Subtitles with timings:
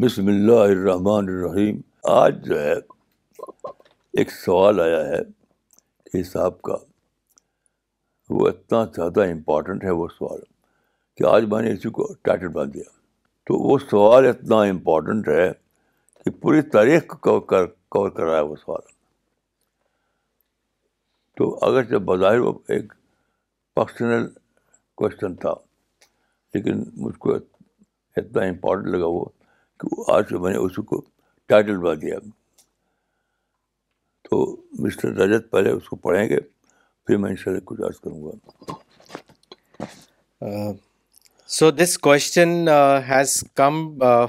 [0.00, 1.80] بسم اللہ الرحمن الرحیم
[2.10, 2.72] آج جو ہے
[4.20, 5.20] ایک سوال آیا ہے
[6.10, 6.74] کہ صاحب کا
[8.30, 10.40] وہ اتنا زیادہ امپورٹنٹ ہے وہ سوال
[11.16, 12.84] کہ آج میں نے اسی کو ٹائٹل باندھ دیا
[13.46, 15.50] تو وہ سوال اتنا امپورٹنٹ ہے
[16.24, 18.82] کہ پوری تاریخ کو کور کر رہا ہے وہ سوال
[21.38, 22.92] تو اگر جب بظاہر وہ ایک
[23.76, 24.26] پرسنل
[25.02, 25.54] کوشچن تھا
[26.54, 29.24] لیکن مجھ کو اتنا امپورٹنٹ لگا وہ
[29.80, 30.96] کہ آج میں نے اسی کو
[31.48, 32.16] ٹائٹل بنا دیا
[34.30, 34.36] تو
[34.84, 36.38] مسٹر رجت پہلے اس کو پڑھیں گے
[37.06, 38.32] پھر میں ان شاء اللہ کچھ عرض کروں گا
[41.58, 42.48] so this question
[43.08, 43.74] has come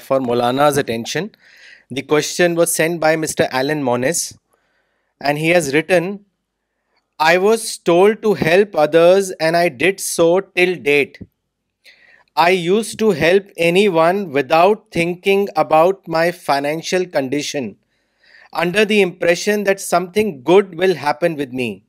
[0.07, 1.23] for Maulana's attention
[1.95, 4.21] the question was sent by mister Allen Mons
[5.25, 6.05] and he has written
[7.27, 11.11] I was told to help others and I did so till date
[12.35, 17.77] I used to help anyone without thinking about my financial condition,
[18.53, 21.83] under the impression that something good will happen with me.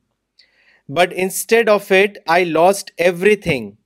[0.89, 3.77] But instead of it, I lost everything.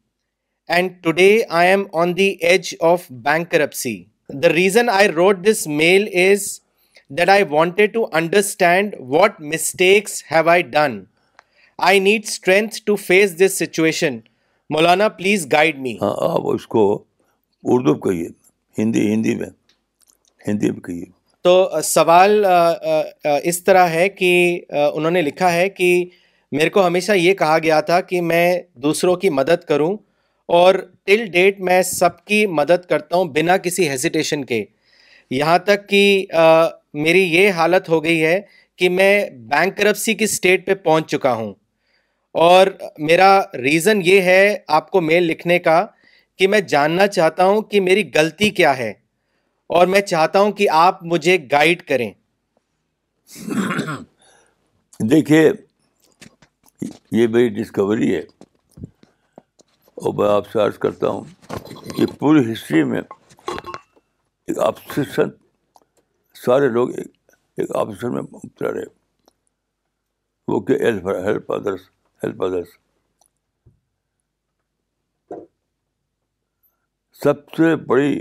[0.66, 4.08] And today I am on the edge of bankruptcy.
[4.30, 6.60] The reason I wrote this mail is
[7.10, 11.08] that I wanted to understand what mistakes have I done.
[11.78, 14.22] I need strength to face this situation
[14.70, 16.82] Maulana please guide me ہاں آپ اس کو
[17.72, 18.28] اردو کہیے
[18.78, 19.48] ہندی ہندی میں
[20.46, 21.04] ہندی میں کہیے
[21.44, 22.44] تو سوال
[23.50, 24.30] اس طرح ہے کہ
[24.94, 25.88] انہوں نے لکھا ہے کہ
[26.52, 28.44] میرے کو ہمیشہ یہ کہا گیا تھا کہ میں
[28.82, 29.96] دوسروں کی مدد کروں
[30.58, 30.74] اور
[31.06, 34.64] ٹل ڈیٹ میں سب کی مدد کرتا ہوں بنا کسی ہیزیٹیشن کے
[35.30, 36.02] یہاں تک کہ
[37.04, 38.40] میری یہ حالت ہو گئی ہے
[38.78, 41.52] کہ میں بینک کرپسی کی اسٹیٹ پہ پہنچ چکا ہوں
[42.42, 42.66] اور
[43.08, 43.28] میرا
[43.62, 45.74] ریزن یہ ہے آپ کو میل لکھنے کا
[46.38, 48.88] کہ میں جاننا چاہتا ہوں کہ میری غلطی کیا ہے
[49.78, 52.10] اور میں چاہتا ہوں کہ آپ مجھے گائیڈ کریں
[55.12, 55.42] دیکھیے
[57.18, 58.20] یہ میری ڈسکوری ہے
[59.94, 61.24] اور میں آپ سے عرض کرتا ہوں
[61.96, 63.00] کہ پوری ہسٹری میں
[64.46, 65.18] ایک
[66.44, 66.90] سارے لوگ
[67.58, 67.70] ایک
[68.04, 68.84] میں رہے
[70.52, 70.78] وہ کہ
[72.24, 72.68] ہیلپ ادرس
[77.22, 78.14] سب سے بڑی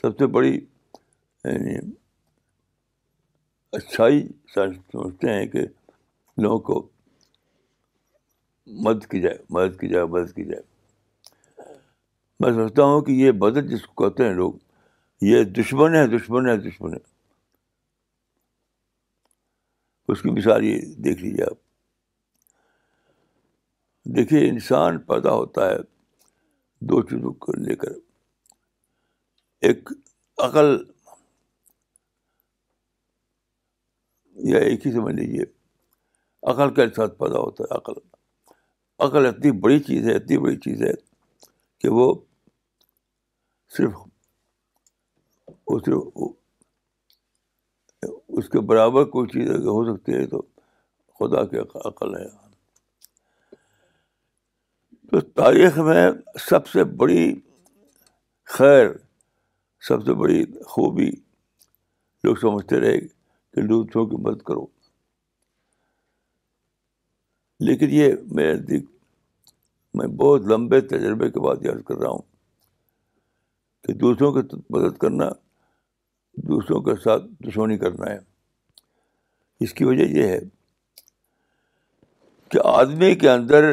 [0.00, 1.74] سب سے بڑی یعنی
[3.76, 4.22] اچھائی
[4.54, 5.64] سمجھتے ہیں کہ
[6.42, 6.86] لوگوں کو
[8.84, 10.62] مدد کی جائے مدد کی جائے مدد کی جائے
[12.40, 14.52] میں سمجھتا ہوں کہ یہ مدد جس کو کہتے ہیں لوگ
[15.30, 17.06] یہ دشمن ہے دشمن ہے دشمن ہے
[20.12, 21.56] اس کی مثال یہ دیکھ لیجیے آپ
[24.16, 25.76] دیکھیے انسان پیدا ہوتا ہے
[26.88, 27.92] دو چیزوں کو لے کر
[29.68, 29.90] ایک
[30.44, 30.76] عقل
[34.52, 35.44] یا ایک ہی سمجھ لیجیے
[36.50, 38.00] عقل کا ساتھ پیدا ہوتا ہے عقل
[39.06, 40.92] عقل اتنی بڑی چیز ہے اتنی بڑی چیز ہے
[41.80, 42.12] کہ وہ
[43.76, 44.06] صرف
[48.38, 50.40] اس کے برابر کوئی چیز اگر ہو سکتی ہے تو
[51.18, 51.58] خدا کے
[51.90, 52.26] عقل ہے
[55.10, 56.02] تو تاریخ میں
[56.48, 57.22] سب سے بڑی
[58.58, 58.90] خیر
[59.88, 60.44] سب سے بڑی
[60.74, 61.08] خوبی
[62.24, 64.64] لوگ سمجھتے رہے کہ دوسروں کی مدد کرو
[67.70, 68.84] لیکن یہ میرے دیکھ
[69.98, 72.22] میں بہت لمبے تجربے کے بعد یاد کر رہا ہوں
[73.86, 74.48] کہ دوسروں کی
[74.78, 75.28] مدد کرنا
[76.48, 78.18] دوسروں کے ساتھ دشمنی کرنا ہے
[79.64, 80.38] اس کی وجہ یہ ہے
[82.50, 83.64] کہ آدمی کے اندر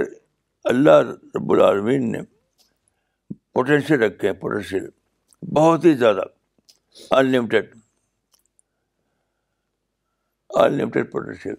[0.69, 0.99] اللہ
[1.35, 2.21] رب العالمین نے
[3.53, 4.85] پوٹینشیل رکھے ہیں پوٹینشیل
[5.55, 6.23] بہت ہی زیادہ
[7.17, 7.73] انلمیٹیڈ
[10.57, 11.53] ان لمیٹیڈ پوٹینشیل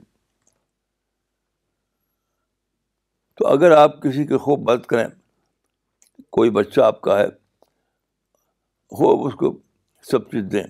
[3.38, 5.06] تو اگر آپ کسی کے خوب بات کریں
[6.36, 7.26] کوئی بچہ آپ کا ہے
[8.98, 9.52] خوب اس کو
[10.10, 10.62] سب چیز دیں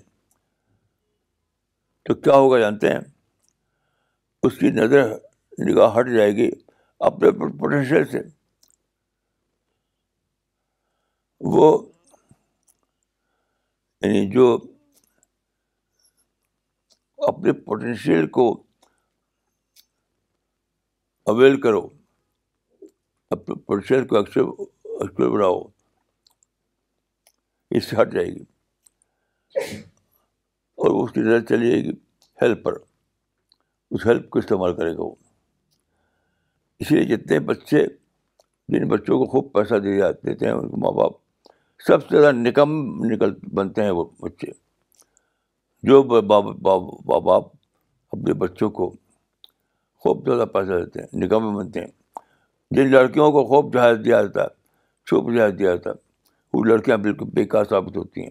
[2.06, 2.98] تو کیا ہوگا جانتے ہیں
[4.46, 5.08] اس کی نظر
[5.68, 6.48] نگاہ ہٹ جائے گی
[7.06, 7.30] اپنے
[7.60, 8.18] پوٹینشیل سے
[11.54, 11.70] وہ
[14.02, 14.46] یعنی جو
[17.28, 18.46] اپنے پوٹینشیل کو
[21.32, 21.86] اویل کرو
[23.38, 25.60] اپنے پوٹینشیل کو اکثر بڑھاؤ
[27.76, 28.44] اس سے ہٹ جائے گی
[30.84, 31.90] اور اس کی نظر چلی جائے گی
[32.42, 32.74] ہیلپ پر
[33.94, 35.14] اس ہیلپ کو استعمال کرے گا وہ
[36.80, 37.84] اس لیے جتنے بچے
[38.74, 41.12] جن بچوں کو خوب پیسہ دے جاتے ہیں ان کے ماں باپ
[41.86, 42.70] سب سے زیادہ نکم
[43.12, 44.50] نکل بنتے ہیں وہ بچے
[45.88, 47.44] جو ماں باپ
[48.12, 48.90] اپنے بچوں کو
[50.04, 54.42] خوب زیادہ پیسہ دیتے ہیں نگم بنتے ہیں جن لڑکیوں کو خوب جہاز دیا جاتا
[54.42, 54.54] ہے
[55.08, 56.04] چھپ جہاز دیا جاتا ہے
[56.56, 58.30] وہ لڑکیاں بالکل بیکار ثابت ہوتی ہیں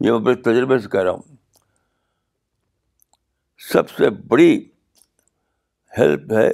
[0.00, 1.22] یہ میں اپنے تجربے سے کہہ رہا ہوں
[3.72, 4.54] سب سے بڑی
[5.98, 6.48] ہیلپ ہے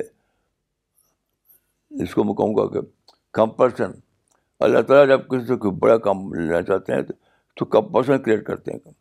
[2.05, 2.87] اس کو میں کہوں گا کہ
[3.39, 3.91] کمپرسن
[4.65, 7.03] اللہ تعالیٰ جب کسی سے کوئی بڑا کام لینا چاہتے ہیں
[7.57, 8.93] تو کمپرسن کریٹ کرتے ہیں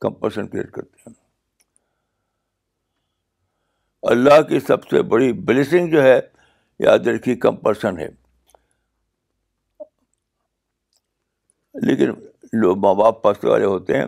[0.00, 1.14] کمپرسن کریٹ کرتے ہیں
[4.10, 6.18] اللہ کی سب سے بڑی بلیسنگ جو ہے
[6.84, 8.08] یاد رکھی کمپرسن ہے
[11.86, 12.12] لیکن
[12.58, 14.06] جو ماں باپ پیسے والے ہوتے ہیں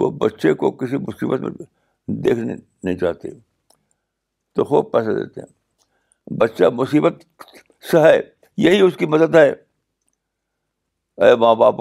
[0.00, 1.50] وہ بچے کو کسی مصیبت میں
[2.24, 3.28] دیکھنے نہیں چاہتے
[4.54, 7.22] تو خوب پیسے دیتے ہیں بچہ مصیبت
[7.90, 8.18] سے ہے
[8.66, 9.48] یہی اس کی مدد ہے
[11.24, 11.80] اے ماں باپ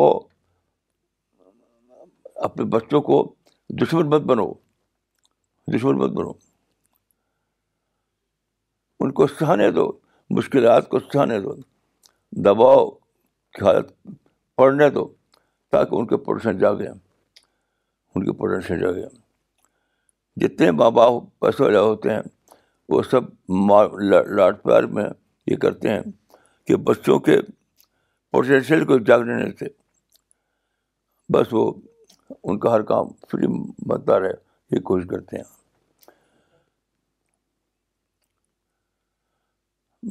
[2.45, 3.21] اپنے بچوں کو
[3.81, 4.51] دشمن مت بنو
[5.75, 6.31] دشمن مت بنو
[9.00, 9.91] ان کو سہانے دو
[10.38, 11.53] مشکلات کو سہانے دو
[12.45, 12.89] دباؤ
[13.53, 13.91] کی حالت
[14.57, 15.07] پڑھنے دو
[15.72, 19.06] تاکہ ان کے پروڈکشن جاگے ان کے پوٹینشیل جاگے
[20.42, 22.22] جتنے ماں باپ پیسے والے ہوتے ہیں
[22.90, 23.22] وہ سب
[24.38, 25.04] لاٹ پیار میں
[25.52, 26.02] یہ کرتے ہیں
[26.68, 27.40] کہ بچوں کے
[28.31, 29.68] پوٹینشیل کو جاگنے تھے
[31.34, 31.72] بس وہ
[32.44, 33.48] ان کا ہر کام فری
[33.90, 34.31] بنتا رہے
[34.75, 35.44] یہ کوشش کرتے ہیں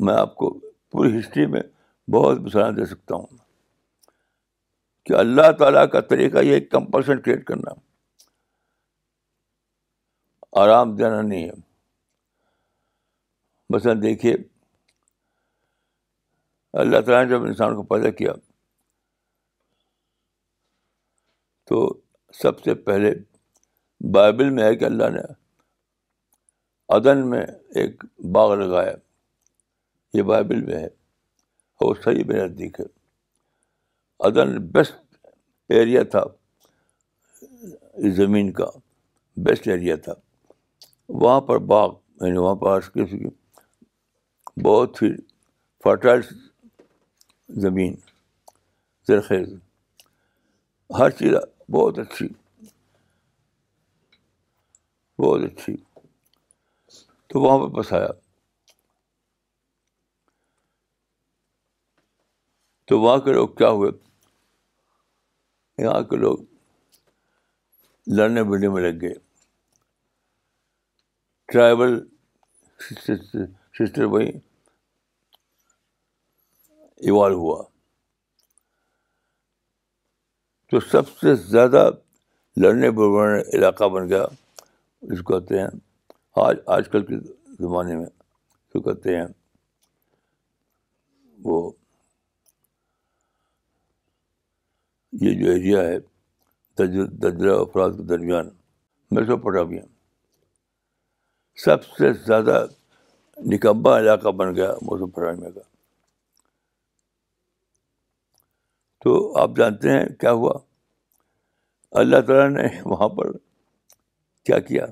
[0.06, 0.50] میں آپ کو
[0.91, 1.61] پوری ہسٹری میں
[2.14, 3.37] بہت مثالیں دے سکتا ہوں
[5.06, 7.70] کہ اللہ تعالیٰ کا طریقہ یہ کمپلشن کریٹ کرنا
[10.61, 11.55] آرام دینا نہیں ہے
[13.75, 14.32] مثلاً دیکھیے
[16.82, 18.32] اللہ تعالیٰ نے جب انسان کو پیدا کیا
[21.69, 21.87] تو
[22.43, 23.12] سب سے پہلے
[24.14, 25.20] بائبل میں ہے کہ اللہ نے
[26.97, 27.44] ادن میں
[27.82, 28.05] ایک
[28.37, 28.94] باغ لگایا
[30.19, 30.87] یہ بائبل میں ہے
[31.85, 32.85] اور صحیح بے نزدیک ہے
[34.24, 34.94] ادن بیسٹ
[35.72, 36.20] ایریا تھا
[38.04, 38.66] اس زمین کا
[39.44, 40.12] بیسٹ ایریا تھا
[41.22, 42.80] وہاں پر باغ میں نے وہاں پر
[44.64, 45.08] بہت ہی
[45.84, 46.20] فرٹائل
[47.62, 47.94] زمین
[49.08, 49.52] زرخیز
[50.98, 51.34] ہر چیز
[51.72, 52.28] بہت اچھی
[55.24, 55.76] بہت اچھی
[57.28, 58.08] تو وہاں پہ بس آیا
[62.88, 63.90] تو وہاں کے لوگ کیا ہوئے
[65.84, 66.38] یہاں کے لوگ
[68.17, 69.14] لڑنے بڑھنے میں لگ گئے
[71.52, 71.99] ٹرائبل
[73.78, 74.31] سسٹر وہیں
[77.06, 77.62] ایوالو ہوا
[80.70, 81.88] تو سب سے زیادہ
[82.62, 84.23] لڑنے بڑھنے علاقہ بن گیا
[85.11, 85.67] اس کو کہتے ہیں
[86.46, 87.19] آج آج کل کے
[87.62, 88.06] زمانے میں
[88.75, 89.26] جو کہتے ہیں
[91.44, 91.70] وہ
[95.20, 95.92] یہ جو ایریا ہے
[97.20, 98.49] درجہ افراد کے درمیان
[99.11, 99.37] میسو
[101.64, 102.56] سب سے زیادہ
[103.52, 105.61] نکمبا علاقہ بن گیا موسم کا
[109.04, 109.11] تو
[109.42, 110.52] آپ جانتے ہیں کیا ہوا
[112.00, 113.26] اللہ تعالیٰ نے وہاں پر
[114.46, 114.85] کیا کیا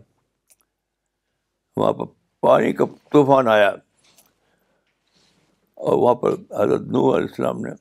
[1.76, 2.06] وہاں پر
[2.48, 3.68] پانی کا طوفان آیا
[5.84, 6.30] اور وہاں پر
[6.62, 7.72] حضرت علیہ السلام نے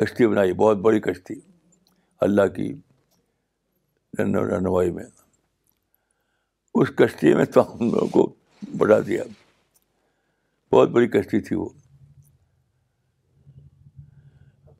[0.00, 1.34] کشتی بنائی بہت بڑی کشتی
[2.26, 2.72] اللہ کی
[4.18, 5.04] رہنمائی میں
[6.80, 8.32] اس کشتی میں تو ہم لوگوں کو
[8.78, 9.22] بڑھا دیا
[10.72, 11.68] بہت بڑی کشتی تھی وہ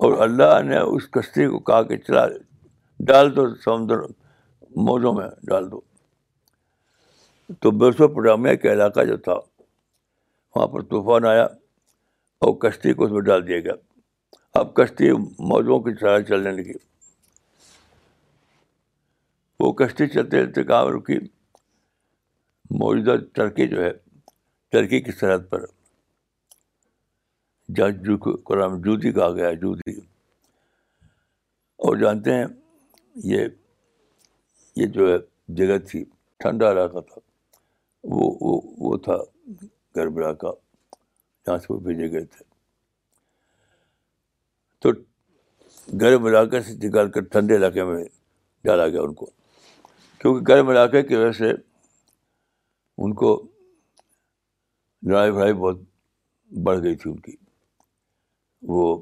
[0.06, 2.26] اور اللہ نے اس کشتی کو کہا کہ چلا
[3.08, 4.00] ڈال دو سمندر
[4.88, 5.80] موزوں میں ڈال دو
[7.60, 9.32] تو بیشو پٹامیہ کا علاقہ جو تھا
[10.54, 11.44] وہاں پر طوفان آیا
[12.46, 13.72] اور کشتی کو اس میں ڈال دیا گیا
[14.60, 15.10] اب کشتی
[15.50, 16.72] موجوں کی طرح چلنے لگی
[19.60, 21.16] وہ کشتی چلتے چلتے کام رکی
[22.78, 23.90] موجودہ ٹرکی جو ہے
[24.72, 25.64] ٹرکی کی سرحد پر
[27.76, 29.94] جہاں جو قرآن جودی کہا گیا جودی
[31.86, 32.44] اور جانتے ہیں
[33.32, 33.46] یہ
[34.80, 35.16] یہ جو ہے
[35.60, 36.04] جگہ تھی
[36.44, 37.20] ٹھنڈا علاقہ تھا
[38.14, 38.56] وہ
[38.88, 39.16] وہ تھا
[39.96, 40.50] گربرا کا
[41.46, 42.50] جہاں سے وہ بھیجے گئے تھے
[44.82, 44.90] تو
[46.00, 48.02] گرم علاقے سے نکال کر ٹھنڈے علاقے میں
[48.64, 49.26] ڈالا گیا ان کو
[50.20, 51.50] کیونکہ گرم علاقے کی وجہ سے
[53.04, 53.30] ان کو
[55.10, 55.78] لڑائی بھڑائی بہت
[56.66, 57.36] بڑھ گئی تھی ان کی
[58.74, 58.96] وہ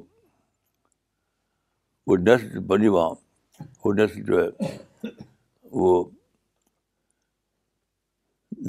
[2.27, 3.09] نسل بنی وہاں
[3.83, 5.09] وہ نسل جو ہے
[5.81, 6.03] وہ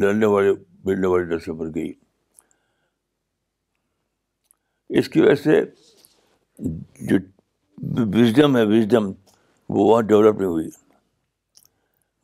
[0.02, 0.52] لڑنے والے
[0.84, 1.92] بڑھنے والے نسل بن گئی
[4.98, 5.60] اس کی وجہ سے
[7.08, 7.16] جو
[8.18, 9.10] وزڈم ہے وزڈم
[9.74, 10.68] وہ وہاں ڈیولپ نہیں ہوئی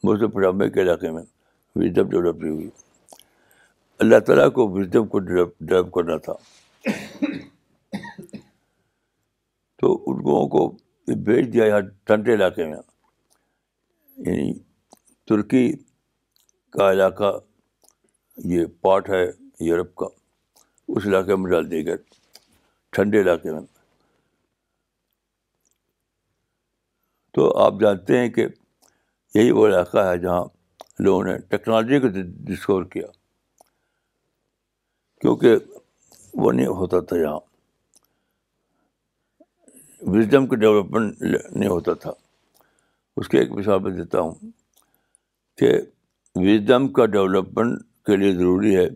[0.05, 1.23] برس پنجاب کے علاقے میں
[1.77, 2.69] وزڈم ڈیولپ نہیں ہوئی
[4.05, 6.33] اللہ تعالیٰ کو وزڈم کو ڈیولپ کرنا تھا
[9.81, 10.69] تو ان لوگوں کو
[11.25, 12.77] بھیج دیا یہاں ٹھنڈے علاقے میں
[14.27, 14.53] یعنی
[15.29, 15.71] ترکی
[16.77, 17.33] کا علاقہ
[18.55, 19.25] یہ پارٹ ہے
[19.69, 20.07] یورپ کا
[20.97, 21.97] اس علاقے میں ڈال دیے گئے
[22.97, 23.61] ٹھنڈے علاقے میں
[27.39, 28.47] تو آپ جانتے ہیں کہ
[29.35, 30.45] یہی وہ علاقہ ہے جہاں
[31.05, 32.09] لوگوں نے ٹیکنالوجی کو
[32.47, 33.07] ڈسکور کیا
[35.21, 35.55] کیونکہ
[36.43, 37.39] وہ نہیں ہوتا تھا یہاں
[40.15, 42.13] وزڈم کا ڈیولپمنٹ نہیں ہوتا تھا
[43.21, 44.35] اس کے ایک مثال میں دیتا ہوں
[45.59, 45.71] کہ
[46.47, 48.89] وزڈم کا ڈیولپمنٹ کے لیے ضروری ہے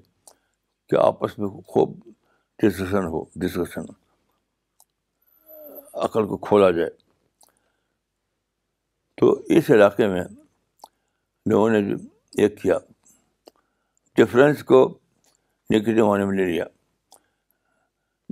[0.88, 1.94] کہ آپس میں خوب
[2.62, 3.86] ڈسکشن ہو ڈسکشن
[6.08, 6.90] عقل کو کھولا جائے
[9.22, 10.20] تو اس علاقے میں
[11.50, 11.78] لوگوں نے
[12.42, 12.78] ایک کیا
[14.18, 14.78] ڈفرینس کو
[15.74, 16.64] نگیٹو معنی میں لے لیا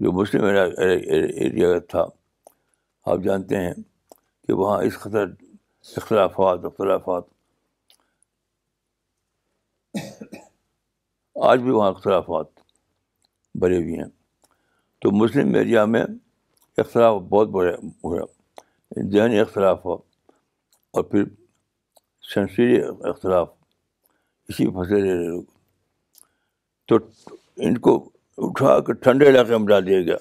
[0.03, 2.05] جو مسلم ایریا تھا
[3.13, 3.73] آپ جانتے ہیں
[4.47, 5.27] کہ وہاں اس خطر
[5.97, 7.25] اختلافات اختلافات
[11.51, 12.47] آج بھی وہاں اختلافات
[13.61, 14.11] بھرے ہوئے ہیں
[15.03, 16.05] تو مسلم ایریا میں
[16.85, 19.87] اختلاف بہت بڑے ہوئے ذہنی اختلاف
[20.95, 21.25] اور پھر
[22.35, 23.49] سنسری اختلاف
[24.49, 25.41] اسی پھنسے رہے
[26.89, 26.97] تو
[27.67, 27.93] ان کو
[28.47, 30.17] اٹھا کر ٹھنڈے علاقے میں ڈال دیا گیا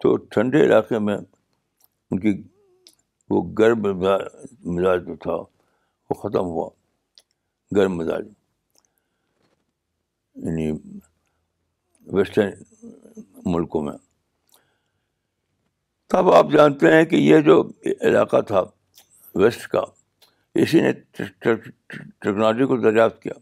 [0.00, 2.32] تو ٹھنڈے علاقے میں ان کی
[3.30, 6.68] وہ گرم مزاج جو تھا وہ ختم ہوا
[7.76, 8.28] گرم مزاج
[10.44, 10.70] یعنی
[12.12, 12.50] ویسٹرن
[13.52, 13.96] ملکوں میں
[16.12, 17.62] تب آپ جانتے ہیں کہ یہ جو
[18.08, 18.62] علاقہ تھا
[19.42, 19.80] ویسٹ کا
[20.62, 23.32] اسی نے ٹیکنالوجی کو دریافت کیا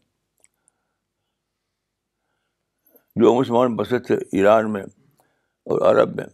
[3.21, 6.25] جو مسلمان بسے تھے ایران میں اور عرب میں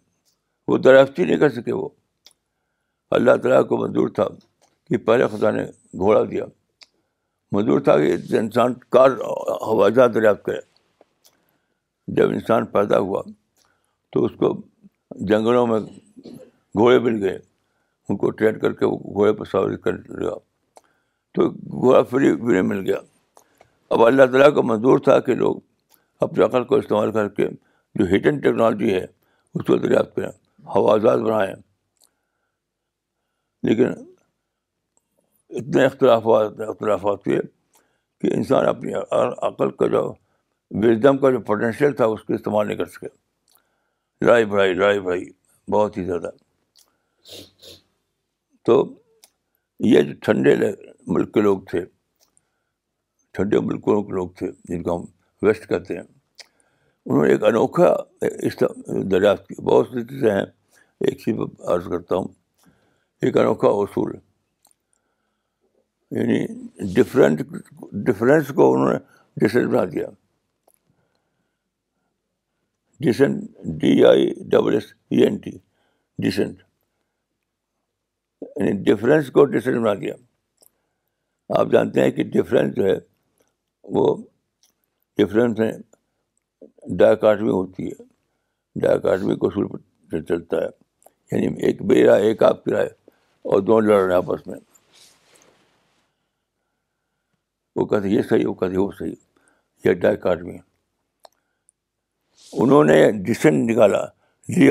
[0.68, 1.88] وہ دریافت ہی نہیں کر سکے وہ
[3.16, 4.25] اللہ تعالیٰ کو منظور تھا
[4.88, 5.64] کہ پہلے نے
[6.00, 6.44] گھوڑا دیا
[7.52, 9.11] منظور تھا کہ انسان کار
[9.66, 10.61] ہوا جاہ دریافت کرے
[12.16, 13.23] جب انسان پیدا ہوا
[14.12, 14.52] تو اس کو
[15.30, 15.78] جنگلوں میں
[16.77, 17.39] گھوڑے مل گئے
[18.09, 20.31] ان کو ٹرین کر کے وہ گھوڑے پر سواری کر لیا
[21.35, 22.97] تو گھوڑا فری بھی مل گیا
[23.95, 25.57] اب اللہ تعالیٰ کو منظور تھا کہ لوگ
[26.27, 27.47] اپنی عقل کو استعمال کر کے
[27.99, 29.05] جو ہٹن ٹیکنالوجی ہے
[29.55, 30.31] اس کو دریافت کریں
[30.95, 31.55] آزاد بنائیں
[33.69, 33.93] لیکن
[35.61, 37.39] اتنے اختلافات اختلافات ہوئے
[38.21, 40.03] کہ انسان اپنی عقل کا جو
[40.85, 43.07] وزڈم کا جو پوٹینشیل تھا اس کو استعمال نہیں کر سکے
[44.25, 45.25] لڑائی بڑھائی لڑائی بڑھائی
[45.73, 46.31] بہت ہی زیادہ
[48.66, 48.75] تو
[49.90, 50.54] یہ جو ٹھنڈے
[51.14, 51.85] ملک کے لوگ تھے
[53.35, 55.04] ٹھنڈے ملکوں کے لوگ تھے جن کو ہم
[55.47, 57.94] ویسٹ کہتے ہیں انہوں نے ایک انوکھا
[59.11, 60.44] دریافت کیا بہت سی چیزیں ہیں
[61.11, 61.37] ایک چیز
[61.75, 62.26] عرض کرتا ہوں
[63.26, 64.12] ایک انوکھا اصول
[66.18, 66.38] یعنی
[66.94, 67.40] ڈفرینٹ
[68.06, 68.99] ڈفرینس کو انہوں نے
[69.47, 70.06] ڈسن بنا دیا
[73.06, 73.42] dissent
[73.80, 75.50] D I double S E N T
[76.23, 76.62] dissent
[78.59, 80.15] یعنی ڈفرینس کو ڈسیزن بنا دیا
[81.59, 82.97] آپ جانتے ہیں کہ ڈفرینس جو ہے
[83.97, 84.17] وہ
[85.19, 85.71] ڈفرینس ہے
[86.99, 89.67] ڈاکاٹمی ہوتی ہے ڈاکاٹمی کو اصول
[90.11, 90.67] پر چلتا ہے
[91.37, 92.88] یعنی ایک میرا ایک آپ کی رائے
[93.53, 94.59] اور دونوں لڑ رہے ہیں آپس میں
[97.77, 99.15] وہ کہتے یہ صحیح وہ کہتے وہ صحیح
[99.85, 100.57] یہ ڈاکاٹمی
[102.62, 104.05] انہوں نے ڈسنٹ نکالا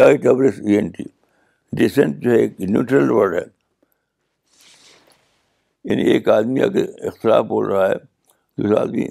[0.03, 1.03] آئی این ٹی
[1.85, 3.43] ڈسینٹ جو ہے ایک نیوٹرل ورڈ ہے
[5.89, 7.95] یعنی ایک آدمی اگر اختلاف بول رہا ہے
[8.57, 9.05] دوسرا آدمی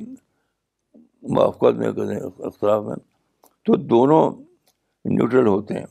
[1.34, 2.96] موافقت میں کریں ہیں اختلاف میں
[3.66, 4.22] تو دونوں
[5.12, 5.86] نیوٹرل ہوتے ہیں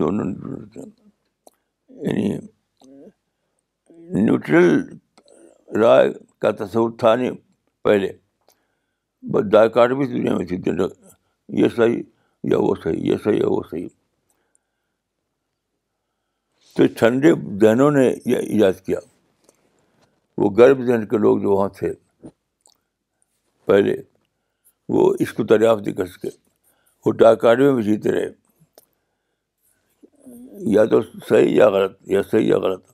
[0.00, 0.90] دونوں نیوٹرل ہوتے ہیں
[2.06, 2.26] یعنی
[4.24, 4.68] نیوٹرل
[5.82, 6.08] رائے
[6.42, 7.30] کا تصور تھا نہیں
[7.84, 8.10] پہلے
[9.32, 10.56] بس دائکاٹ بھی دنیا میں تھی
[11.62, 12.00] یہ صحیح
[12.50, 13.88] یا وہ صحیح یہ صحیح یا وہ صحیح
[16.76, 18.98] تو ٹھنڈے ذہنوں نے یہ ایجاد کیا
[20.40, 21.92] وہ گرب ذہن کے لوگ جو وہاں تھے
[23.66, 23.94] پہلے
[24.94, 26.28] وہ اس کو دریافت کر سکے
[27.06, 28.30] وہ ڈاکارے میں بھی جیتے رہے
[30.74, 32.84] یا تو صحیح یا غلط یا صحیح یا غلط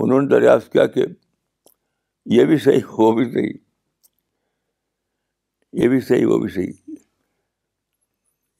[0.00, 1.04] انہوں نے دریافت کیا کہ
[2.34, 3.52] یہ بھی صحیح وہ بھی صحیح
[5.82, 6.72] یہ بھی صحیح وہ بھی صحیح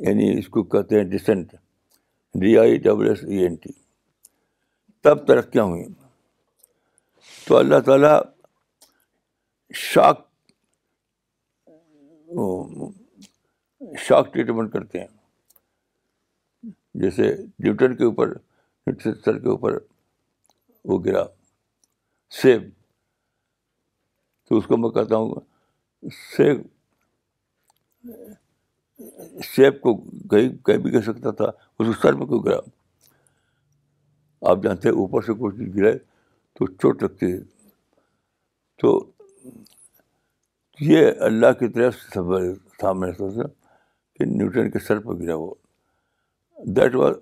[0.06, 1.54] یعنی اس کو کہتے ہیں dissent
[2.40, 3.70] D I double S E N T
[5.02, 5.88] تب ترقیاں ہوئیں
[7.46, 8.20] تو اللہ تعالیٰ
[9.82, 10.18] شاک
[14.06, 15.08] شاک ٹریٹمنٹ کرتے ہیں
[17.02, 18.32] جیسے نیوٹن کے اوپر
[19.02, 19.78] سر کے اوپر
[20.88, 21.24] وہ گرا
[22.42, 22.68] سیب
[24.48, 25.34] تو اس کو میں کہتا ہوں
[26.36, 26.60] سیب
[29.54, 29.94] سیب کو
[30.30, 31.44] کہیں کہیں بھی گر سکتا تھا
[31.78, 32.58] اس سر میں کوئی گرا
[34.50, 35.98] آپ جانتے ہیں اوپر سے کوئی چیز گرائے
[36.58, 37.38] تو چوٹ لگتی ہے
[38.80, 38.98] تو
[40.80, 42.20] یہ اللہ کی طرف سے
[42.78, 45.54] تھا کہ نیوٹن کے سر پہ گرا وہ
[46.76, 47.14] دیٹ واز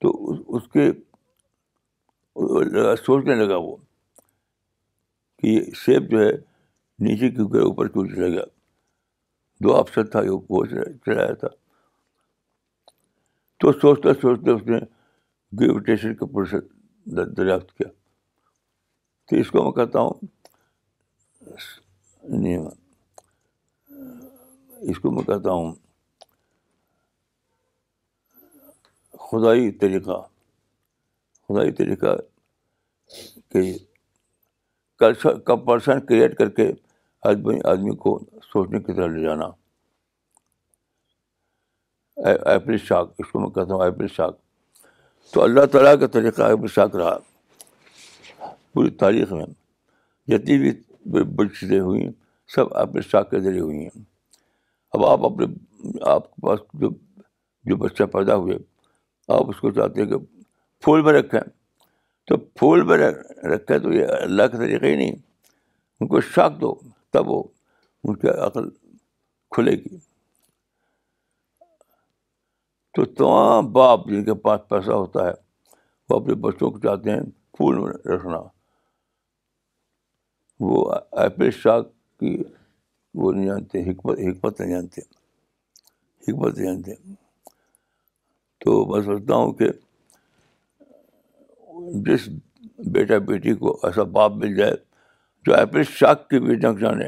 [0.00, 0.10] تو
[0.56, 0.90] اس کے
[3.04, 3.76] سوچنے لگا وہ
[5.40, 6.30] کہ یہ شیپ جو ہے
[7.06, 8.44] نیچے کیوں گئے اوپر کیوں چلا گیا
[9.64, 11.48] دو آپشن تھا جو وہ چلایا تھا
[13.60, 14.78] تو سوچتے سوچتے اس نے
[15.60, 16.62] گریویٹیشن کا پروسیس
[17.36, 17.88] دریافت کیا
[19.28, 20.26] تو اس کو میں کہتا ہوں
[22.32, 22.56] یعنی
[24.90, 25.74] اس کو میں کہتا ہوں
[29.28, 30.20] خدائی طریقہ
[31.48, 32.16] خدائی طریقہ
[33.52, 33.60] کہ
[34.98, 36.70] کمپرشن کریٹ کر کے
[37.28, 38.18] آدمی آدمی کو
[38.52, 39.48] سوچنے کی طرح لے جانا
[42.50, 44.36] ایپل شاک اس کو میں کہتا ہوں ایپل شاک
[45.32, 47.16] تو اللہ تعالیٰ کا طریقہ ایپل شاک رہا
[48.74, 49.44] پوری تاریخ میں
[50.32, 50.72] جتنی بھی
[51.22, 52.10] بڑی ہوئی ہوئیں
[52.54, 54.04] سب ایپل شاک کے ذریعے ہوئی ہیں
[54.94, 55.46] اب آپ اپنے
[56.10, 56.88] آپ کے پاس جو
[57.70, 58.56] جو بچہ پیدا ہوئے
[59.36, 60.18] آپ اس کو چاہتے ہیں کہ
[60.84, 61.40] پھول میں رکھیں
[62.28, 65.12] تو پھول میں رکھے تو یہ اللہ کا طریقہ ہی نہیں
[66.00, 66.72] ان کو شاک دو
[67.12, 67.42] تب وہ
[68.04, 68.68] ان کی عقل
[69.54, 69.96] کھلے گی
[72.94, 75.32] تو تمام باپ جن کے پاس پیسہ ہوتا ہے
[76.08, 77.20] وہ اپنے بچوں کو چاہتے ہیں
[77.56, 78.38] پھول میں رکھنا
[80.68, 80.90] وہ
[81.22, 81.88] ایپل شاک
[82.20, 82.36] کی
[83.18, 85.00] وہ نہیں جانتے حکمت حکمت نہیں جانتے
[86.30, 86.94] حکمت نہیں جانتے
[88.64, 89.68] تو میں سمجھتا ہوں کہ
[92.06, 92.28] جس
[92.94, 94.72] بیٹا بیٹی کو ایسا باپ مل جائے
[95.46, 97.04] جو ایپل شاک کی بھی جانے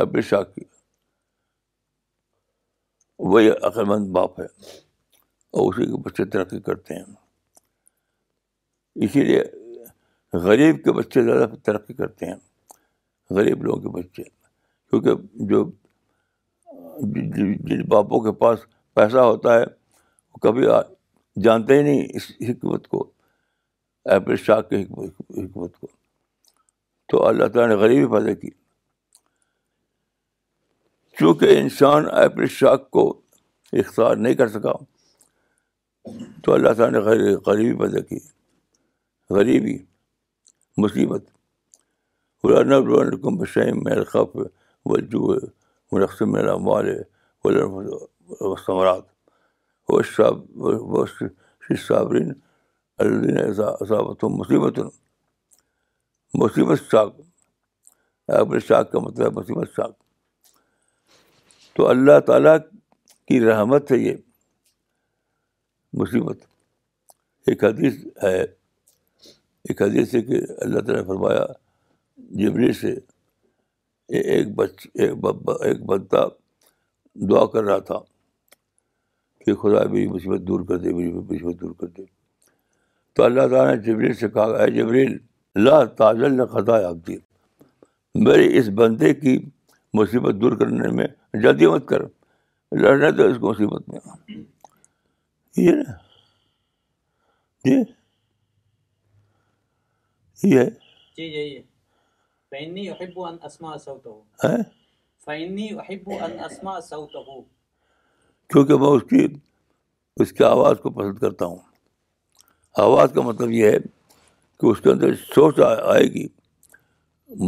[0.00, 0.64] ایپل شاک کی
[3.32, 4.44] وہی عقل مند باپ ہے
[5.60, 7.04] اور اسی کے بچے ترقی کرتے ہیں
[9.04, 9.42] اسی لیے
[10.44, 12.34] غریب کے بچے زیادہ ترقی کرتے ہیں
[13.36, 15.64] غریب لوگوں کے بچے کیونکہ جو
[17.68, 18.58] جن باپوں کے پاس
[18.94, 20.66] پیسہ ہوتا ہے وہ کبھی
[21.42, 23.08] جانتے ہی نہیں اس حکمت کو
[24.08, 25.86] ایپل شاخ حکمت کو
[27.08, 28.50] تو اللہ تعالیٰ نے غریبی پیدا کی
[31.18, 33.08] چونکہ انسان ایپل شاخ کو
[33.80, 34.72] اختیار نہیں کر سکا
[36.42, 38.18] تو اللہ تعالیٰ نے غریبی پیدا کی
[39.38, 39.76] غریبی
[40.82, 41.24] مصیبت
[42.42, 44.36] قلانکم بشم میر خپ
[44.90, 45.36] وجوہ
[48.66, 49.04] ثمرات
[49.88, 50.00] وہ
[51.86, 52.32] صابرین
[53.04, 54.78] الدین نے مصیبت
[56.42, 57.10] مصیبت شاخ
[58.38, 59.90] عبر شاخ کا مطلب مصیبت شاخ
[61.76, 62.56] تو اللہ تعالیٰ
[63.28, 64.16] کی رحمت ہے یہ
[66.02, 66.42] مصیبت
[67.48, 71.44] ایک حدیث ہے ایک حدیث ہے کہ اللہ تعالیٰ نے فرمایا
[72.42, 72.92] جبری سے
[74.34, 76.28] ایک بچ ایک بندہ
[77.30, 77.98] دعا کر رہا تھا
[79.46, 82.04] کہ خدا میری مصیبت دور کر دے میری مصیبت دور کر دے
[83.20, 85.16] تو اللہ تعالیٰ نے جبریل سے کہا اے جبریل
[85.64, 87.16] لا تاجل نے خطا آبدی
[88.26, 89.36] میری اس بندے کی
[90.00, 91.06] مصیبت دور کرنے میں
[91.42, 92.02] جلدی مت کر
[92.82, 94.38] لڑنا تو اس کو مصیبت میں
[95.66, 95.92] یہ نا
[97.64, 97.76] جی
[100.50, 100.60] یہ
[106.20, 106.80] ہاں؟
[108.50, 109.26] کیونکہ میں اس کی
[110.22, 111.58] اس کی آواز کو پسند کرتا ہوں
[112.78, 113.78] آواز کا مطلب یہ ہے
[114.60, 115.58] کہ اس کے اندر سوچ
[115.92, 116.26] آئے گی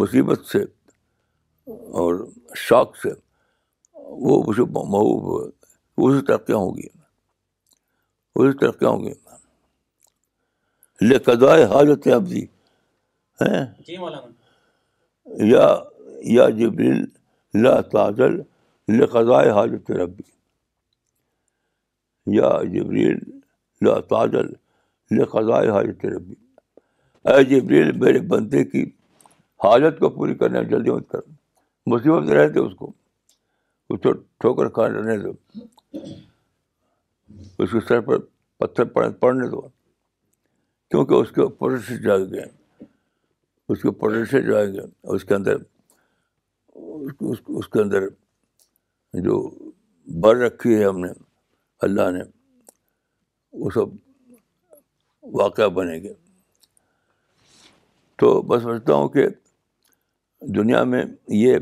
[0.00, 0.62] مصیبت سے
[2.02, 2.24] اور
[2.56, 3.08] شوق سے
[4.28, 5.52] وہ مجھے محبوب
[6.06, 6.86] اسی ترقیاں ہوں گی
[8.34, 9.12] اسی ترقیاں ہوں گی
[11.08, 12.42] لے قدائے حاجت ابزی
[13.40, 13.96] ہیں جی
[15.52, 15.68] یا
[16.34, 17.04] یا جبریل
[18.96, 20.30] لے قدائے حاجت ربی
[22.40, 23.18] یا جبریل
[23.84, 24.50] لا تعجل
[25.32, 26.34] خزائے حاجت ربی
[27.30, 28.82] اے جبریل میرے بندے کی
[29.64, 31.18] حاجت کو پوری کرنے میں جلدی مت کر
[31.90, 32.90] مصیبت رہے تھے اس کو
[33.90, 35.32] اس کو ٹھوکر کھا رہنے دو
[37.62, 38.18] اس کے سر پر
[38.64, 38.84] پتھر
[39.20, 39.60] پڑنے دو
[40.90, 41.42] کیونکہ اس کے
[41.88, 42.44] سے جاگ گئے
[43.72, 44.82] اس کے سے جاگ گیا
[45.14, 45.56] اس کے اندر
[47.58, 48.06] اس کے اندر
[49.24, 49.38] جو
[50.20, 51.08] بر رکھی ہے ہم نے
[51.86, 52.22] اللہ نے
[53.62, 53.86] وہ سب
[55.40, 56.12] واقعہ بنے گے
[58.18, 59.26] تو میں سمجھتا ہوں کہ
[60.54, 61.02] دنیا میں
[61.42, 61.58] یہ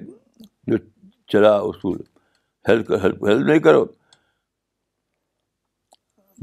[0.71, 0.77] جو
[1.33, 1.97] چلا اصول
[2.69, 3.85] ہیلپ ہیلپ ہیلپ نہیں کرو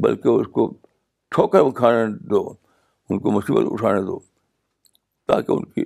[0.04, 0.68] بلکہ اس کو
[1.36, 2.48] ٹھوکر اٹھانے دو
[3.10, 4.20] ان کو مصیبت اٹھانے دو
[5.28, 5.84] تاکہ ان کی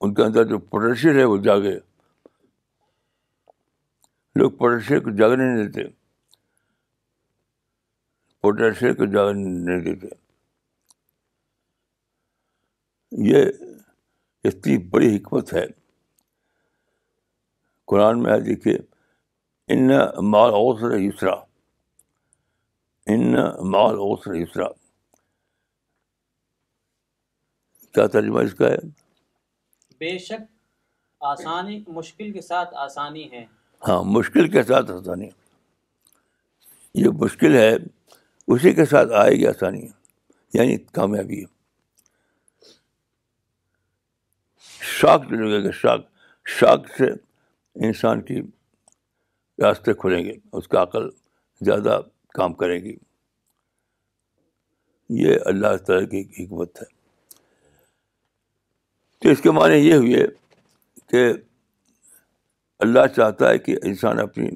[0.00, 1.74] ان کے اندر جو پوٹینشیل ہے وہ جاگے
[4.40, 5.88] لوگ پوٹینشیل کو جاگنے نہیں دیتے
[8.42, 10.14] پوٹینشیل کو جاگنے نہیں دیتے
[13.30, 13.44] یہ
[14.48, 15.64] اتنی بڑی حکمت ہے
[17.90, 18.76] قرآن میں آئے دیکھیے
[19.74, 19.88] ان
[20.30, 21.34] مال اوسر یسرا
[23.14, 23.30] ان
[23.70, 24.68] مال اوسر یسرا
[27.94, 28.80] کیا ترجمہ اس کا ہے
[29.98, 30.44] بے شک
[31.26, 33.44] آسانی مشکل کے ساتھ آسانی ہے
[33.88, 35.28] ہاں مشکل کے ساتھ آسانی
[37.02, 39.86] یہ مشکل ہے اسی کے ساتھ آئے گی آسانی
[40.54, 41.54] یعنی کامیابی ہے
[45.00, 46.00] شاک لگے گا شاک
[46.58, 47.04] شاک سے
[47.86, 48.40] انسان کی
[49.62, 51.08] راستے کھلیں گے اس کا عقل
[51.68, 52.00] زیادہ
[52.38, 52.94] کام کرے گی
[55.24, 56.86] یہ اللہ تعالیٰ کی حکمت ہے
[59.22, 60.26] تو اس کے معنی یہ ہوئے
[61.12, 61.24] کہ
[62.86, 64.48] اللہ چاہتا ہے کہ انسان اپنی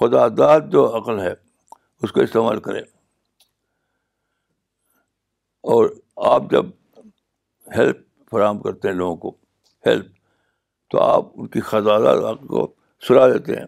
[0.00, 1.32] خدا داد جو عقل ہے
[2.02, 2.80] اس کو استعمال کرے
[5.76, 5.88] اور
[6.34, 6.66] آپ جب
[7.76, 9.34] ہیلپ فراہم کرتے ہیں لوگوں کو
[9.88, 10.10] ہیلپ
[10.90, 12.14] تو آپ ان کی خزانہ
[13.08, 13.66] سلا دیتے ہیں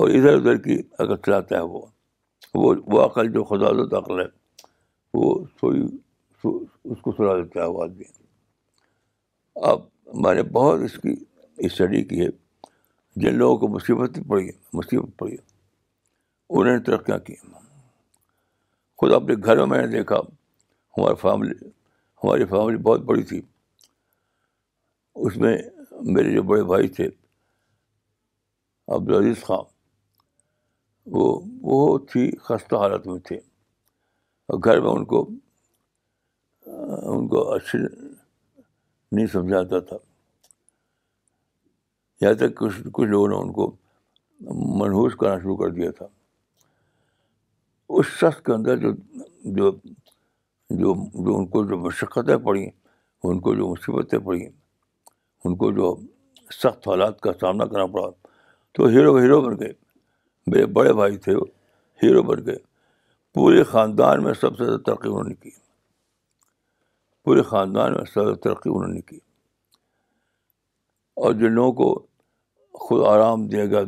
[0.00, 1.80] اور ادھر ادھر کی اگر چلاتا ہے وہ
[2.62, 4.26] وہ وہ عقل جو خزادہ عقل ہے
[5.18, 5.82] وہ تھوڑی
[6.42, 8.04] سلا دیتا ہے وہ آدمی
[9.70, 11.14] اب نے بہت اس کی
[11.66, 12.28] اسٹڈی کی ہے
[13.22, 17.34] جن لوگوں کو مصیبت پڑی مصیبت پڑی انہوں نے ترقیاں کی
[19.00, 21.54] خود اپنے گھروں میں نے دیکھا ہمارے فیملی
[22.24, 23.40] ہماری فیملی بہت بڑی تھی
[25.24, 25.56] اس میں
[26.14, 27.08] میرے جو بڑے بھائی تھے
[28.96, 29.64] عبدالعزیز خان
[31.16, 31.26] وہ
[31.62, 33.36] بہت ہی خستہ حالت میں تھے
[34.50, 35.26] اور گھر میں ان کو
[36.66, 39.96] ان کو اچھے نہیں سمجھاتا تھا
[42.20, 43.70] یہاں تک کچھ کچھ لوگوں نے ان کو
[44.80, 46.06] منحوس کرنا شروع کر دیا تھا
[47.98, 48.92] اس شخص کے اندر جو
[49.56, 49.70] جو
[50.70, 50.92] جو
[51.24, 52.66] جو ان کو جو مشقتیں پڑیں
[53.24, 54.46] ان کو جو مصیبتیں پڑیں
[55.44, 55.94] ان کو جو
[56.62, 58.08] سخت حالات کا سامنا کرنا پڑا
[58.74, 59.72] تو ہیرو ہیرو بن گئے
[60.50, 61.32] میرے بڑے بھائی تھے
[62.02, 62.56] ہیرو بن گئے
[63.34, 65.50] پورے خاندان میں سب سے زیادہ ترقی انہوں نے کی
[67.24, 69.18] پورے خاندان میں سب سے زیادہ ترقی انہوں نے کی
[71.22, 73.80] اور جن لوگوں کو خود آرام دے گا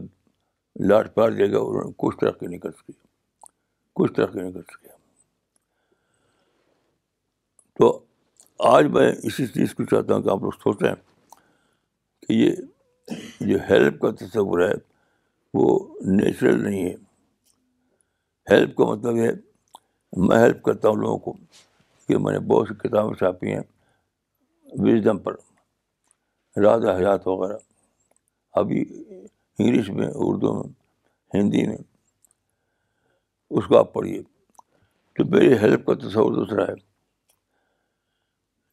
[0.88, 2.92] لاٹ پیار دیا گا انہوں نے کچھ ترقی نہیں کر سکی
[4.00, 4.96] کچھ ترقی نہیں کر سکے
[7.78, 7.98] تو
[8.74, 10.94] آج میں اسی چیز کو چاہتا ہوں کہ آپ لوگ سوچیں
[12.26, 12.54] کہ یہ
[13.50, 14.72] جو ہیلپ کا تصور ہے
[15.54, 15.68] وہ
[16.18, 16.94] نیچرل نہیں ہے
[18.50, 19.30] ہیلپ کا مطلب ہے
[20.28, 21.32] میں ہیلپ کرتا ہوں لوگوں کو
[22.08, 23.62] کہ میں نے بہت سی کتابیں چھاپی ہیں
[24.80, 25.36] وزڈم پر
[26.62, 27.56] راز حیات وغیرہ
[28.60, 28.82] ابھی
[29.58, 30.72] انگلش میں اردو میں
[31.34, 31.76] ہندی میں
[33.56, 34.22] اس کو آپ پڑھیے
[35.16, 36.74] تو میری ہیلپ کا تصور دوسرا ہے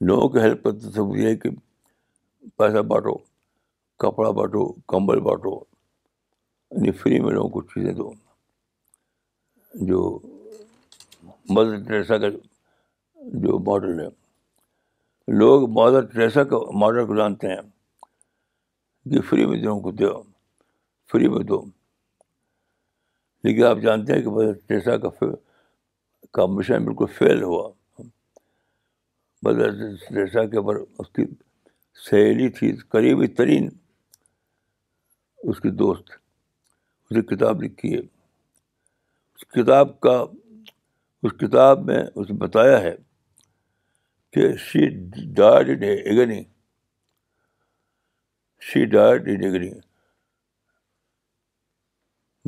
[0.02, 1.50] لوگوں کی ہیلپ تھے وہ یہ کہ
[2.58, 3.14] پیسہ بانٹو
[4.04, 5.54] کپڑا بانٹو کمبل بانٹو
[6.72, 8.12] یعنی فری میں لوگوں کو چیزیں دو
[9.88, 10.18] جو
[11.50, 12.30] مدر ٹریسا کا
[13.42, 14.08] جو ماڈل ہے
[15.38, 17.62] لوگ مدر ٹریسا کا ماڈل کو جانتے ہیں
[19.12, 20.22] کہ فری میں لوگوں کو دو
[21.12, 21.62] فری میں دو
[23.44, 25.10] لیکن آپ جانتے ہیں کہ مدر ٹریسا کا
[26.34, 27.68] کا مشن بالکل فیل ہوا
[29.54, 31.24] ریسا کے اوپر اس کی
[32.10, 33.70] سہیلی تھی قریبی ترین
[35.50, 36.10] اس کی دوست
[37.10, 40.18] اسے کتاب لکھی ہے اس کتاب کا
[41.24, 42.96] اس کتاب میں نے بتایا ہے
[44.34, 44.86] کہ she
[45.36, 46.42] died in agony
[48.70, 49.70] she died in agony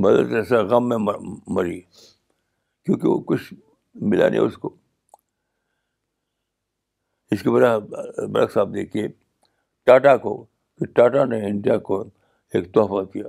[0.05, 3.53] mother ایسا غم میں مری کیونکہ وہ کچھ
[4.09, 4.75] ملا نہیں اس کو
[7.31, 7.81] اس کے بعد
[8.31, 9.07] برعکس آپ دیکھیے
[9.85, 10.35] ٹاٹا کو
[10.79, 11.99] کہ ٹاٹا نے انڈیا کو
[12.53, 13.23] ایک تحفہ دیا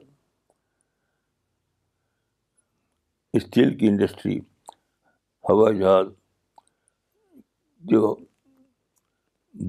[3.38, 4.38] اسٹیل کی انڈسٹری
[5.48, 6.06] ہوائی جہاز
[7.92, 8.14] جو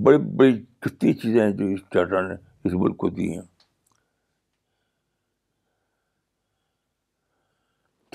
[0.03, 3.45] بڑی بڑی کتنی چیزیں ہیں جو اس ٹاٹا نے اس ملک کو دی ہیں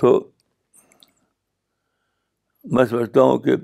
[0.01, 0.19] تو
[2.75, 3.55] میں سمجھتا ہوں کہ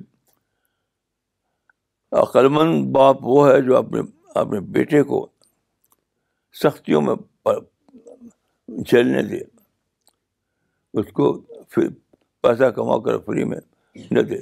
[2.19, 3.99] عقلمند باپ وہ ہے جو اپنے
[4.39, 5.25] اپنے بیٹے کو
[6.61, 7.15] سختیوں میں
[8.85, 9.39] جھیلنے دے
[10.99, 11.31] اس کو
[11.69, 11.87] پھر
[12.43, 13.59] پیسہ کما کر فری میں
[14.11, 14.37] نہ دے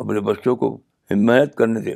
[0.00, 0.74] اپنے بچوں کو
[1.10, 1.94] حمایت کرنے دے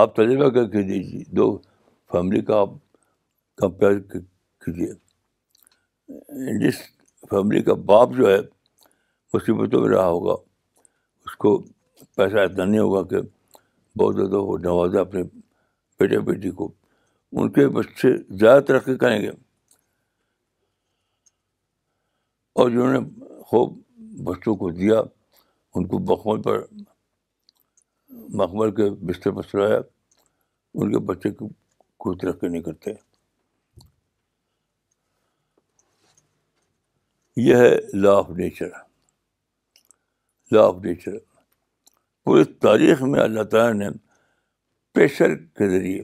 [0.00, 1.56] آپ تجربہ کر کے دیجیے دو
[2.12, 2.70] فیملی کا آپ
[3.60, 3.98] کمپیئر
[4.64, 4.90] کیجیے
[6.64, 6.78] جس
[7.30, 8.38] فیملی کا باپ جو ہے
[9.34, 10.32] مصیبتوں میں رہا ہوگا
[11.24, 11.56] اس کو
[12.16, 13.20] پیسہ اتنا نہیں ہوگا کہ
[14.00, 15.22] بہت زیادہ وہ نوازا اپنے
[16.00, 16.70] بیٹے بیٹی کو
[17.38, 19.30] ان کے بچے زیادہ ترقی کریں گے
[22.60, 23.76] اور جنہوں نے خوب
[24.28, 26.62] بچوں کو دیا ان کو مخمل پر
[28.40, 29.78] مخمل کے بستر پر سلایا
[30.74, 31.48] ان کے بچے کو
[32.04, 32.92] کوئی ترقی نہیں کرتے
[37.44, 38.68] یہ ہے law of nature
[40.52, 41.16] law of nature
[42.24, 43.88] پوری تاریخ میں اللہ تعالیٰ نے
[44.94, 46.02] پریشر کے ذریعے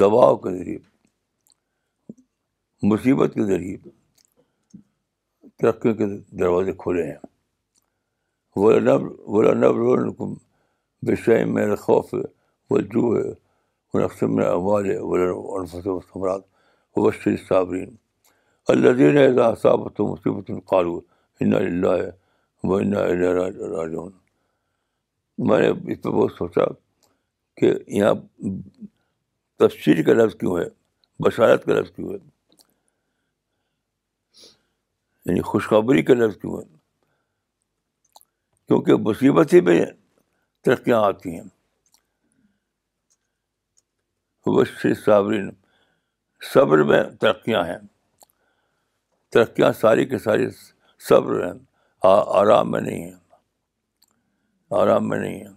[0.00, 0.78] دباؤ کے ذریعے
[2.90, 3.76] مصیبت کے ذریعے
[5.62, 6.06] ترقی کے
[6.38, 7.18] دروازے کھولے ہیں
[10.04, 10.32] نبم
[11.06, 12.14] بے شعم الخوف
[12.70, 13.98] وجوہات
[16.96, 17.10] وہ
[17.48, 17.94] صابرین
[18.68, 20.98] اللہ دِنۃ قارو
[21.40, 23.22] اناج
[23.72, 24.12] راجون
[25.48, 26.64] میں نے اس پہ بہت سوچا
[27.60, 28.12] کہ یہاں
[29.58, 30.64] تفصیل کا لفظ کیوں ہے
[31.24, 32.16] بشارت کا لفظ کیوں ہے
[35.26, 36.64] یعنی خوشخبری کا لفظ کیوں ہے
[38.66, 39.80] کیونکہ مصیبت ہی میں
[40.64, 41.48] ترقیاں آتی ہیں
[44.46, 44.70] وش
[45.04, 45.50] صابرین
[46.52, 47.78] صبر میں ترقیاں ہیں
[49.32, 50.46] ترقیاں ساری کے ساری
[51.08, 51.52] صبر ہیں
[52.38, 53.18] آرام میں نہیں ہیں
[54.78, 55.52] آرام میں نہیں ہیں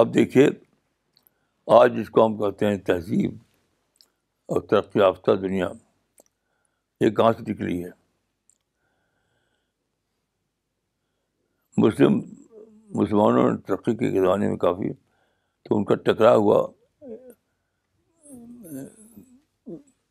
[0.00, 0.46] آپ دیکھیے
[1.80, 3.36] آج جس کو ہم کہتے ہیں تہذیب
[4.52, 5.68] اور ترقی یافتہ دنیا
[7.00, 7.90] یہ کہاں سے نکلی ہے
[11.84, 12.20] مسلم
[13.00, 14.90] مسلمانوں نے ترقی کے زمانے میں کافی
[15.64, 16.66] تو ان کا ٹکرا ہوا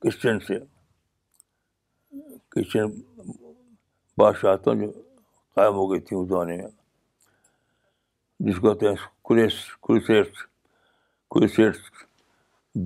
[0.02, 0.58] کرسچن سے
[2.54, 2.92] کرسچن
[4.18, 4.90] بادشاہتوں جو
[5.56, 6.68] قائم ہو گئی تھیں اس زمانے میں
[8.48, 8.96] جس کو کہتے ہیں
[9.28, 10.34] کریس
[11.34, 11.80] کریسیٹس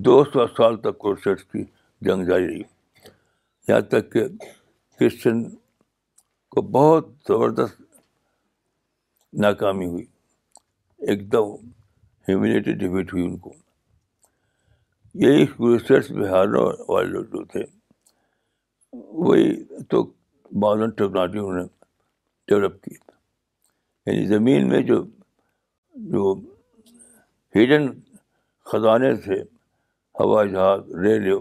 [0.06, 1.62] دو سو سال تک کرسیٹس کی
[2.08, 2.62] جنگ جاری رہی
[3.68, 4.26] یہاں تک کہ
[4.98, 5.42] کرسچن
[6.54, 7.80] کو بہت زبردست
[9.42, 10.04] ناکامی ہوئی
[11.08, 11.68] ایک دم
[12.28, 13.52] ہیومنیٹی ڈیٹ ہوئی ان کو
[15.22, 17.62] یہی ریسرچ بہاروں والے لوگ جو تھے
[19.20, 19.48] وہی
[19.90, 20.02] تو
[20.62, 21.66] ماڈرن ٹیکنالوجی انہوں نے
[22.48, 25.02] ڈیولپ کی یعنی زمین میں جو
[26.12, 26.32] جو
[27.56, 27.88] ہیڈن
[28.70, 29.40] خزانے تھے
[30.20, 31.40] ہوائی جہاز ریلو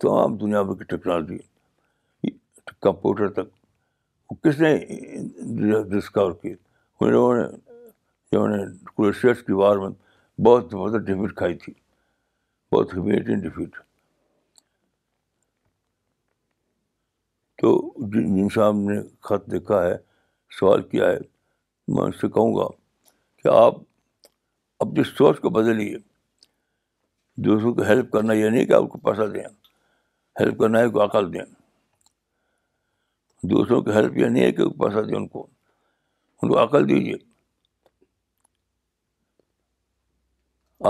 [0.00, 1.38] تمام دنیا بھر کی ٹیکنالوجی
[2.80, 4.76] کمپیوٹر تک کس نے
[5.96, 7.44] ڈسکور کی ان لوگوں نے
[8.32, 9.88] جنہوں میں نے کی وار میں
[10.44, 11.72] بہت زبردست ڈفیٹ کھائی تھی
[12.72, 13.10] بہت ہم
[13.46, 13.76] ڈفیٹ
[17.62, 17.72] تو
[18.12, 18.96] جن جن صاحب نے
[19.28, 19.94] خط دیکھا ہے
[20.58, 21.18] سوال کیا ہے
[21.96, 22.66] میں ان سے کہوں گا
[23.42, 23.74] کہ آپ
[24.84, 25.98] اپنی سوچ کو بدلیے
[27.48, 29.42] دوسروں کو ہیلپ کرنا یہ نہیں کہ آپ کو پیسہ دیں
[30.40, 31.44] ہیلپ کرنا ہے عقل دیں
[33.52, 35.46] دوسروں کی ہیلپ یہ نہیں ہے کہ پیسہ دیں ان کو
[36.42, 37.14] ان کو عقل دیجیے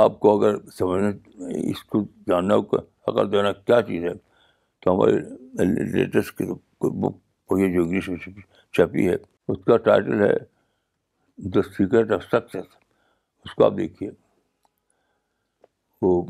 [0.01, 1.09] آپ کو اگر سمجھنا
[1.71, 4.13] اس کو جاننا دینا کیا چیز ہے
[4.83, 7.17] تو ہماری لیٹسٹ بک
[7.49, 8.17] پڑھی جو انگلش میں
[8.77, 9.15] چھپی ہے
[9.49, 10.33] اس کا ٹائٹل ہے
[11.55, 12.65] دا سیکرٹ آف سکسیس
[13.45, 14.11] اس کو آپ دیکھیے
[16.03, 16.21] وہ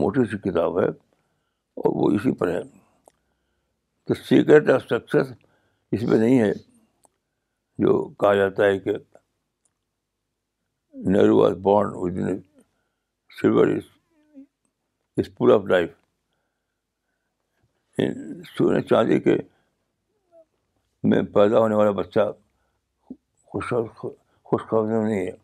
[0.00, 2.60] موٹی سی کتاب ہے اور وہ اسی پر ہے
[4.08, 5.32] دا سیکریٹ آف سکسیس
[5.92, 6.52] اس میں نہیں ہے
[7.86, 8.92] جو کہا جاتا ہے کہ
[11.16, 12.40] Nehru in
[13.40, 13.82] silver
[15.16, 15.90] is pole of life
[18.54, 19.34] سونے چاندی کے
[21.08, 22.20] میں پیدا ہونے والا بچہ
[23.50, 23.72] خوش
[24.48, 25.36] خوشخبری نہیں ہے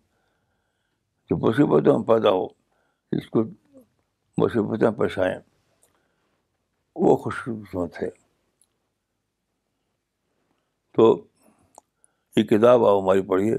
[1.29, 2.47] جو مصیبتوں میں پیدا ہو
[3.17, 3.43] جس کو
[4.43, 5.39] مصیبتیں پیش آئیں
[7.05, 8.09] وہ خوش قسمت ہے
[10.95, 11.13] تو
[12.37, 13.55] یہ کتاب آؤ ہماری پڑھیے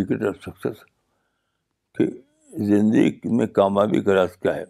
[0.00, 0.66] دا آف
[1.98, 2.08] کہ
[2.50, 4.64] زندگی میں کامیابی کا راز کیا ہے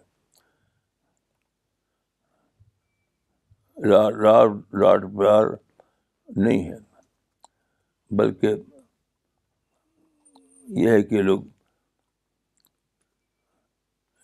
[6.43, 6.77] نہیں ہے
[8.15, 8.49] بلکہ
[10.79, 11.41] یہ ہے کہ لوگ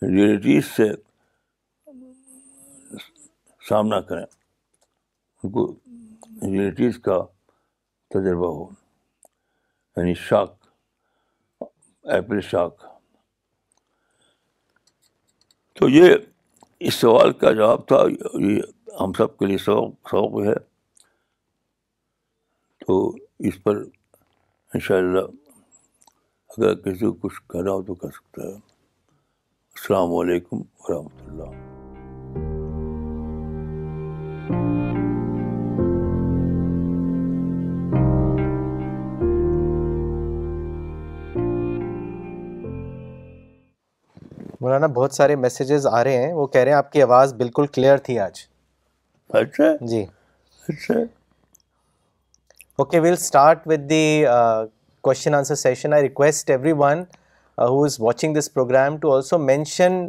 [0.02, 0.84] ریئلٹیز سے
[3.68, 4.24] سامنا کریں
[5.42, 5.62] ان کو
[6.42, 7.18] ریئلٹیز کا
[8.14, 8.64] تجربہ ہو
[9.96, 10.52] یعنی شاک
[12.14, 12.74] ایپل شاک
[15.78, 16.14] تو یہ
[16.88, 18.60] اس سوال کا جواب تھا یہ
[19.00, 20.14] ہم سب کے لیے شوق
[20.46, 20.54] ہے
[22.86, 22.96] تو
[23.48, 23.76] اس پر
[24.74, 25.26] ان شاء اللہ
[26.58, 31.75] اگر کسی کو کچھ کہنا ہو تو کر سکتا ہے السلام علیکم ورحمۃ اللہ
[44.60, 47.66] مولانا بہت سارے میسیجز آ رہے ہیں وہ کہہ رہے ہیں آپ کی آواز بالکل
[47.72, 48.40] کلیئر تھی آج
[49.40, 50.04] اچھا جی
[50.68, 50.94] اچھا
[52.78, 54.26] okay we'll start with the
[55.34, 57.02] answer session I request every one
[57.68, 57.86] who
[58.38, 60.06] this programme also mention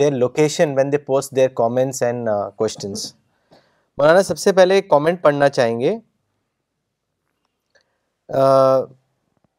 [0.00, 3.12] their location when they post their comments and questions
[3.98, 5.94] Maulana سب سے پہلے ایک کامنٹ پڑھنا چاہیں گے
[8.36, 8.84] uh,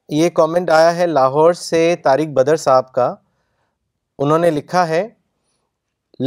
[0.09, 3.13] یہ کامنٹ آیا ہے لاہور سے طارق بدر صاحب کا
[4.23, 5.07] انہوں نے لکھا ہے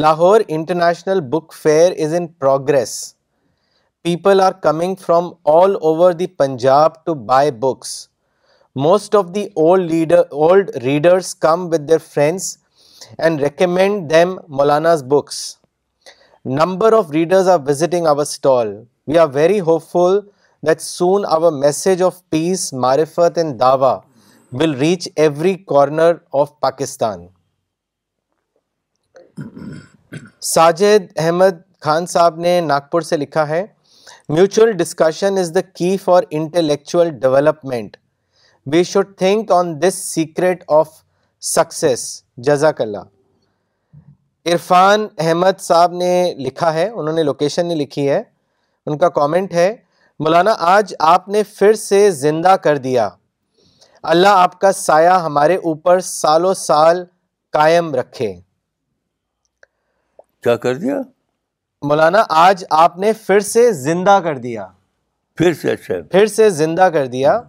[0.00, 2.90] Lahore international book fair is in progress
[4.02, 7.88] people are coming from all over the Punjab to buy books
[8.82, 12.56] most of the old old leader readers come with their friends
[13.18, 15.40] and recommend them Maulana's books
[16.60, 18.74] number of readers are visiting our stall
[19.08, 19.60] we are very
[19.92, 20.18] hopeful
[20.70, 23.96] that soon our message of peace معرفت and دعوی
[24.62, 27.26] will reach every corner of Pakistan
[30.54, 33.64] Sajid Ahmad Khan Sahib نے ناگپور سے لکھا ہے
[34.36, 37.96] mutual discussion is the key for intellectual development
[38.72, 40.88] we should think on this secret of
[41.54, 42.00] success
[42.48, 46.12] جزاک اللہ عرفان احمد صاحب نے
[46.46, 48.22] لکھا ہے انہوں نے لوکیشن نہیں لکھی ہے
[48.86, 49.74] ان کا کامنٹ ہے
[50.24, 53.08] مولانا آج آپ نے پھر سے زندہ کر دیا
[54.12, 57.04] اللہ آپ کا سایہ ہمارے اوپر سالوں سال
[57.52, 58.34] قائم رکھے
[60.44, 61.00] کیا کر دیا
[61.88, 64.66] مولانا آج آپ نے پھر سے زندہ کر دیا
[65.36, 67.40] پھر سے اچھا پھر سے زندہ کر دیا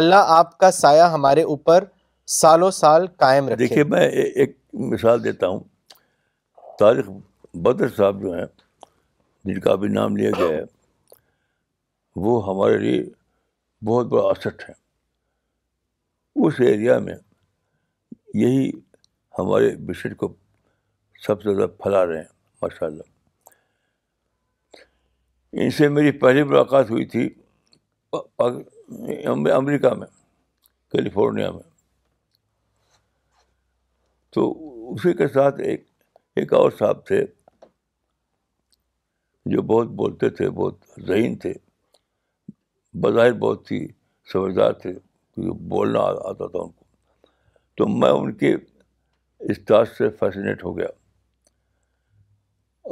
[0.00, 1.84] اللہ آپ کا سایہ ہمارے اوپر
[2.40, 4.56] سالوں سال قائم رکھے دیکھیے میں ایک
[4.92, 5.60] مثال دیتا ہوں
[6.80, 7.08] طارق
[7.66, 8.44] بدر صاحب جو ہیں
[9.44, 10.62] جن کا بھی نام لیا گیا ہے
[12.24, 13.02] وہ ہمارے لیے
[13.88, 14.72] بہت بڑا اثر ہے
[16.46, 17.14] اس ایریا میں
[18.42, 18.68] یہی
[19.38, 20.32] ہمارے بشر کو
[21.26, 22.24] سب سے زیادہ پھلا رہے ہیں
[22.62, 23.02] ماشاء اللہ
[25.62, 27.28] ان سے میری پہلی ملاقات ہوئی تھی
[29.54, 30.06] امریکہ میں
[30.92, 31.62] کیلیفورنیا میں
[34.34, 34.50] تو
[34.94, 35.84] اسی کے ساتھ ایک
[36.40, 37.24] ایک اور صاحب تھے
[39.52, 40.78] جو بہت بولتے تھے بہت
[41.08, 41.52] ذہین تھے
[43.02, 43.86] بظاہر بہت ہی
[44.32, 46.84] سمجھدار تھے کیونکہ بولنا آتا تھا ان کو
[47.76, 48.54] تو میں ان کے
[49.54, 50.88] استاذ سے فیسنیٹ ہو گیا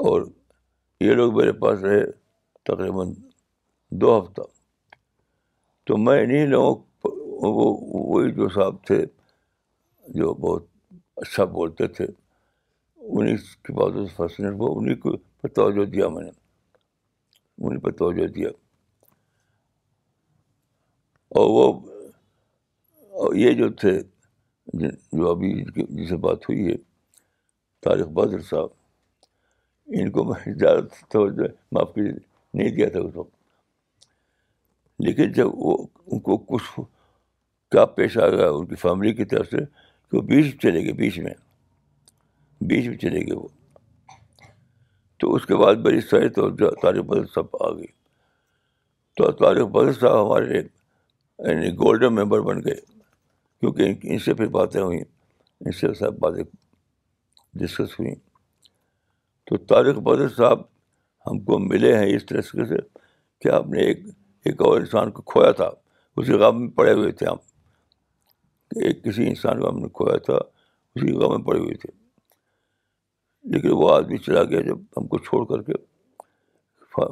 [0.04, 0.22] اور
[1.00, 2.00] یہ لوگ میرے پاس رہے
[2.70, 3.12] تقریباً
[4.02, 4.42] دو ہفتہ
[5.86, 6.82] تو میں انہیں لوگوں
[7.54, 8.98] وہ وہی جو صاحب تھے
[10.20, 10.64] جو بہت
[11.24, 12.06] اچھا بولتے تھے
[13.16, 13.36] انہیں
[13.66, 16.30] کے بعد فیسنیٹ ہوا انہیں کو پہ توجہ دیا میں نے
[17.64, 18.48] انہیں پہ توجہ دیا
[21.42, 21.68] اور وہ
[23.24, 23.98] اور یہ جو تھے
[25.18, 26.76] جو ابھی جسے بات ہوئی ہے
[27.84, 28.84] طارق بہادر صاحب
[29.94, 30.80] ان کو میں زیادہ
[31.12, 33.34] توجہ معاف کی نہیں دیا تھا اس وقت
[35.06, 35.76] لیکن جب وہ
[36.06, 36.78] ان کو کچھ
[37.72, 40.92] کیا پیش آ گیا ان کی فیملی کی طرف سے کہ وہ بیچ چلے گئے
[41.02, 41.34] بیچ میں
[42.68, 43.48] بیچ میں چلے گئے وہ
[45.20, 47.86] تو اس کے بعد بڑی ساری توجہ طارق بدر صاحب آ گئی
[49.16, 52.74] تو طارق بدر صاحب ہمارے یعنی گولڈن ممبر بن گئے
[53.60, 56.42] کیونکہ ان سے پھر باتیں ہوئیں ان سے سب باتیں
[57.60, 58.14] ڈسکس ہوئیں
[59.46, 60.60] تو طارق بدر صاحب
[61.26, 62.76] ہم کو ملے ہیں اس طریقے سے
[63.40, 64.00] کہ آپ نے ایک
[64.46, 65.68] ایک اور انسان کو کھویا تھا
[66.20, 67.36] اسی غم میں پڑے ہوئے تھے ہم
[68.84, 70.38] ایک کسی انسان کو ہم نے کھویا تھا
[70.94, 71.90] اسی غم میں پڑے ہوئے تھے
[73.54, 75.82] لیکن وہ آدمی چلا گیا جب ہم کو چھوڑ کر کے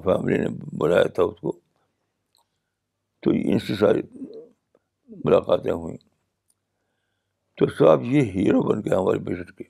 [0.04, 0.48] فیملی نے
[0.82, 1.52] بنایا تھا اس کو
[3.22, 4.02] تو ان سے ساری
[5.24, 5.96] ملاقاتیں ہوئیں
[7.58, 9.64] تو صاحب یہ ہیرو بن گئے ہمارے بجٹ کے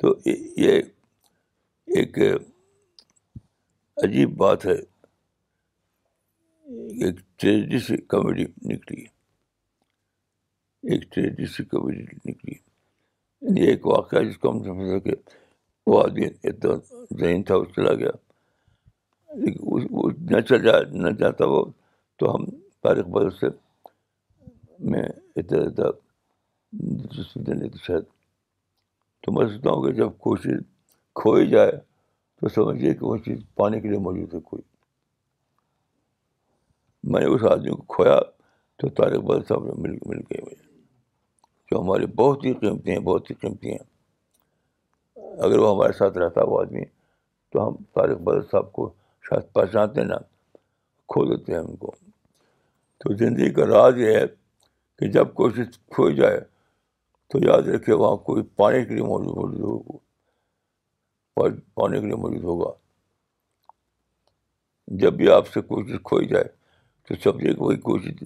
[0.00, 0.12] تو
[0.62, 0.80] یہ
[1.96, 2.18] ایک
[4.04, 4.74] عجیب بات ہے
[7.06, 9.00] ایک ٹریجڈی سی کامیڈی نکلی
[10.94, 12.54] ایک ٹریجڈی سی کامیڈی نکلی
[13.42, 15.14] یعنی ایک واقعہ جس کو ہم سمجھ سکے
[15.86, 16.74] وہ آدمی اتنا
[17.20, 18.10] ذہین تھا وہ چلا گیا
[20.30, 20.66] نہ چل
[21.02, 21.64] نہ جاتا وہ
[22.18, 22.44] تو ہم
[22.82, 23.46] تاریخ بدل سے
[24.90, 25.90] میں اتنا زیادہ
[26.82, 28.16] دلچسپی دینے کی شاید
[29.22, 30.58] تو میں سوچتا ہوں کہ جب کوئی چیز
[31.20, 31.70] کھوئی جائے
[32.38, 34.62] تو سمجھیے کہ وہ چیز پانے کے لیے موجود ہے کوئی
[37.12, 38.18] میں نے اس آدمی کو کھویا
[38.78, 40.66] تو طارق بل صاحب نے مل مل گئے مجھے
[41.70, 46.44] جو ہمارے بہت ہی قیمتی ہیں بہت ہی قیمتی ہیں اگر وہ ہمارے ساتھ رہتا
[46.48, 46.84] وہ آدمی
[47.52, 48.92] تو ہم طارق بدر صاحب کو
[49.28, 50.16] شاید پہچانتے نا
[51.12, 51.92] کھو دیتے ہیں ان کو
[53.02, 54.24] تو زندگی کا راز یہ ہے
[54.98, 56.40] کہ جب کوشش کھو جائے
[57.32, 59.98] تو یاد رکھیے وہاں کوئی پانی کے لیے موجود ہوگا
[61.80, 62.70] پانی کے لیے موجود ہوگا
[65.02, 66.44] جب بھی آپ سے کوئی چیز کھوئی جائے
[67.08, 68.22] تو سے کوئی کوشش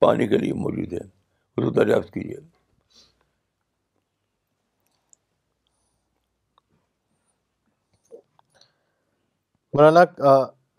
[0.00, 2.38] پانی کے لیے موجود ہے اس کو دریافت کیجیے
[9.74, 10.00] مولانا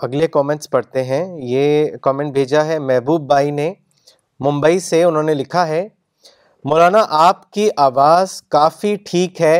[0.06, 3.74] اگلے کامنٹس پڑھتے ہیں یہ کامنٹ بھیجا ہے محبوب بھائی نے
[4.46, 5.88] ممبئی سے انہوں نے لکھا ہے
[6.70, 9.60] مولانا آپ کی آواز کافی ٹھیک ہے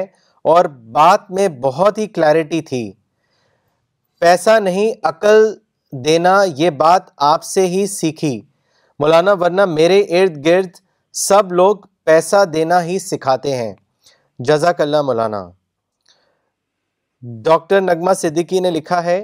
[0.54, 2.92] اور بات میں بہت ہی کلیرٹی تھی
[4.20, 5.44] پیسہ نہیں عقل
[6.06, 8.40] دینا یہ بات آپ سے ہی سیکھی
[9.00, 10.76] مولانا ورنہ میرے ارد گرد
[11.28, 13.74] سب لوگ پیسہ دینا ہی سکھاتے ہیں
[14.50, 15.44] جزاک اللہ مولانا
[17.46, 19.24] ڈاکٹر نغمہ صدیقی نے لکھا ہے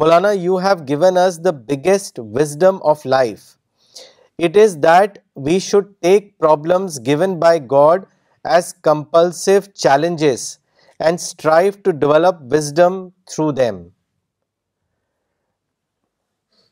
[0.00, 3.54] مولانا you have is the biggest wisdom of life
[4.44, 8.04] it is that we should take problems given by God
[8.54, 10.42] as compulsory challenges
[10.98, 13.82] and strive to develop wisdom through them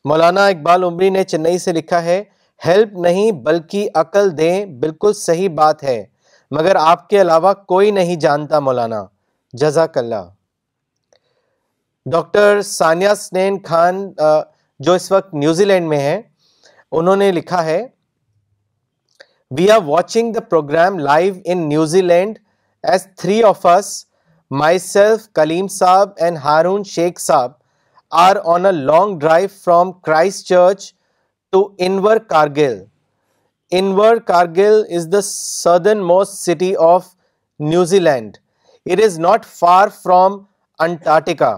[0.09, 2.21] مولانا اقبال عمری نے چنئی سے لکھا ہے
[2.65, 6.03] ہیلپ نہیں بلکہ عقل دیں بالکل صحیح بات ہے
[6.57, 9.03] مگر آپ کے علاوہ کوئی نہیں جانتا مولانا
[9.63, 10.29] جزاک اللہ
[12.11, 14.07] ڈاکٹر ثانیہ سنین خان
[14.83, 16.21] جو اس وقت نیوزی لینڈ میں ہیں
[16.99, 17.81] انہوں نے لکھا ہے
[19.57, 22.37] we are watching the program live in New Zealand
[22.91, 23.85] as three of us
[24.79, 27.51] myself Kaleem صاحب اینڈ ہارون شیخ صاحب
[28.25, 29.91] are on a long drive from
[30.47, 30.91] Christchurch
[31.51, 31.67] to
[32.29, 32.83] Invercargill
[34.27, 35.21] Invercargill is the
[36.07, 37.07] southernmost city of
[37.71, 38.37] New Zealand
[38.91, 40.37] it is not far from
[40.85, 41.55] Antarctica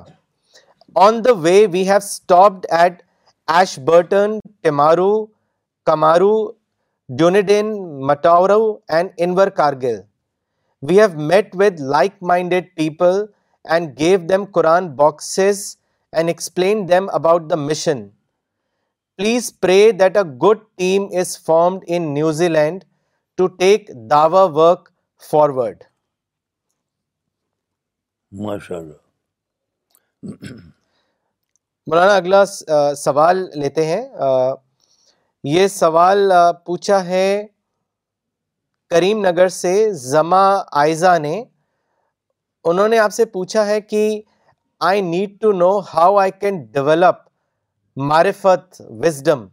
[1.07, 3.01] on the way we have stopped at
[3.85, 4.31] Ashburton
[4.63, 5.11] Timaru
[5.85, 6.31] Oamaru
[7.19, 7.69] Dunedin
[8.07, 8.59] Mataura
[8.95, 9.09] and
[9.57, 9.99] Invercargill
[10.89, 13.23] we have meet with like minded people
[13.75, 15.61] and gave them Quran boxes
[16.13, 18.05] and explain them about the mission
[19.17, 22.83] please pray that a good team is formed in New Zealand
[23.37, 24.89] to take Dawa work
[25.31, 25.83] forward
[28.45, 29.05] ماشاء اللہ
[31.91, 32.43] مولانا اگلا
[33.01, 34.01] سوال لیتے ہیں
[35.49, 36.31] یہ سوال
[36.65, 37.27] پوچھا ہے
[38.89, 39.73] کریم نگر سے
[40.13, 40.43] زما
[40.81, 41.43] آئزہ نے
[42.71, 44.01] انہوں نے آپ سے پوچھا ہے کہ
[44.89, 47.21] I need to know how I can develop
[48.09, 49.45] معرفت وزڈم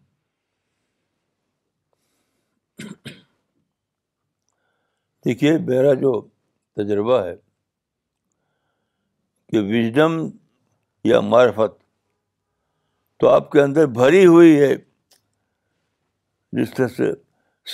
[5.25, 6.21] دیکھیے میرا جو
[6.83, 7.35] تجربہ ہے
[9.53, 10.21] کہ وزڈم
[11.13, 11.83] یا معرفت
[13.21, 14.69] تو آپ کے اندر بھری ہوئی ہے
[16.61, 17.11] جس طرح سے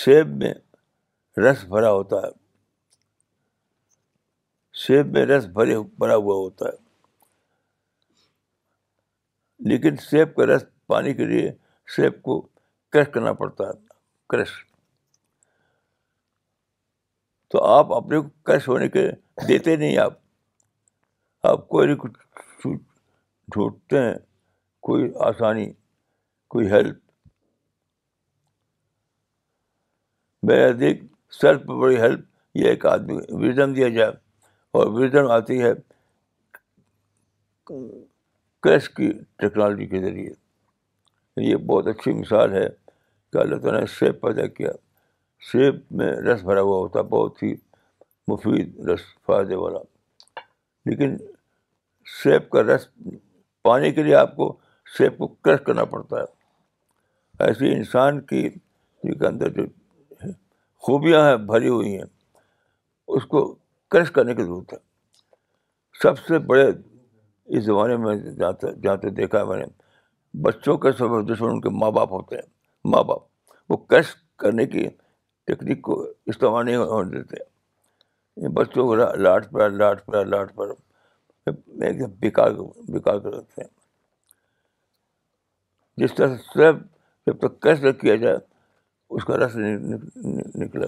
[0.04, 0.50] سیب میں
[1.40, 2.30] رس بھرا ہوتا ہے
[4.86, 6.76] سیب میں رس بھرے بھرا ہوا ہوتا ہے
[9.70, 11.50] لیکن سیب کا رس پانی کے لیے
[11.96, 12.40] سیب کو
[12.92, 13.72] کرش کرنا پڑتا ہے
[14.30, 14.50] کرش
[17.52, 19.08] تو آپ اپنے کو کرش ہونے کے
[19.48, 20.18] دیتے نہیں آپ
[21.52, 22.12] آپ کوئی بھی کچھ
[23.52, 24.14] ڈھونڈتے ہیں
[24.88, 25.70] کوئی آسانی
[26.52, 26.98] کوئی ہیلپ
[30.48, 31.02] میرے دیکھ
[31.40, 32.24] سیلف بڑی ہیلپ
[32.58, 33.16] یہ ایک آدمی
[33.46, 34.10] وزڈم دیا جائے
[34.78, 35.72] اور وزڈم آتی ہے
[38.62, 40.32] کیش کی ٹیکنالوجی کے ذریعے
[41.50, 42.66] یہ بہت اچھی مثال ہے
[43.32, 44.70] کہ اللہ تعالیٰ نے سیب پیدا کیا
[45.50, 47.54] سیب میں رس بھرا ہوا ہوتا بہت ہی
[48.28, 49.78] مفید رس فائدے والا
[50.90, 51.16] لیکن
[52.22, 52.88] سیب کا رس
[53.64, 54.52] پانے کے لیے آپ کو
[54.98, 58.48] شیپ کو کریش کرنا پڑتا ہے ایسی انسان کی
[59.02, 59.64] کے اندر جو
[60.86, 62.04] خوبیاں ہیں بھری ہوئی ہیں
[63.16, 63.42] اس کو
[63.90, 64.78] کریش کرنے کی ضرورت ہے
[66.02, 66.66] سب سے بڑے
[67.56, 69.64] اس زمانے میں جہاں تک دیکھا ہے میں نے
[70.42, 74.14] بچوں کے سب دشمن ان کے ماں باپ ہوتے ہیں ماں باپ وہ کیش
[74.44, 74.86] کرنے کی
[75.46, 80.52] ٹیکنیک کو استعمال نہیں ہونے دیتے بچوں کو لاٹ پر لاٹ پر لاٹ
[81.46, 82.50] ایک دم بیکار
[82.92, 83.68] بیکار دیتے ہیں
[86.00, 88.36] جس طرح سے کیسے کیا جائے
[89.16, 90.86] اس کا رس نکلا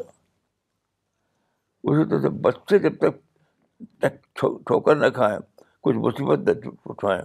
[1.91, 5.39] اسی طرح سے بچے جب تک ٹھوکر نہ کھائیں
[5.85, 6.57] کچھ مصیبت نہ
[6.93, 7.23] اٹھائیں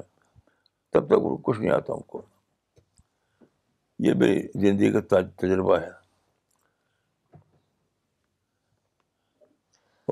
[0.93, 2.21] تب تک کچھ نہیں آتا ان کو
[4.07, 5.89] یہ میری زندگی کا تجربہ ہے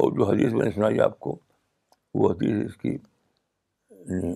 [0.04, 1.38] اور جو حدیث میں نے سنائی آپ کو
[2.22, 4.34] وہ حدیث اس کی یعنی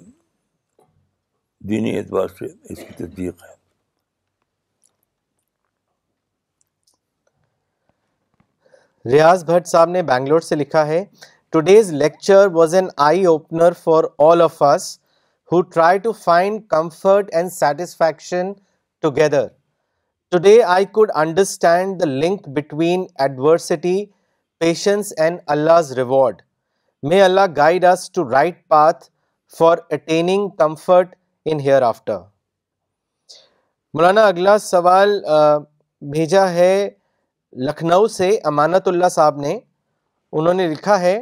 [1.68, 3.58] دینی اعتبار سے اس کی تصدیق ہے
[9.12, 11.04] ریاض بھٹ صاحب نے بینگلور سے لکھا ہے
[11.52, 14.98] today's lecture was an eye opener for all of us
[15.52, 18.52] who try to find comfort and satisfaction
[19.02, 19.48] together
[20.32, 24.04] today I could understand the link between adversity
[24.60, 26.42] patience and Allah reward
[27.10, 29.06] may Allah guide us to right path
[29.58, 31.16] for attaining comfort
[31.52, 32.18] in hereafter
[33.94, 35.12] مولانا اگلا سوال
[36.14, 36.72] بھیجا ہے
[37.68, 39.58] لکھنؤ سے امانت اللہ صاحب نے
[40.40, 41.18] انہوں نے لکھا ہے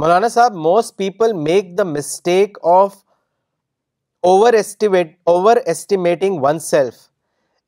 [0.00, 2.96] مولانا صاحب most people make the mistake of
[4.30, 6.94] over over estimating oneself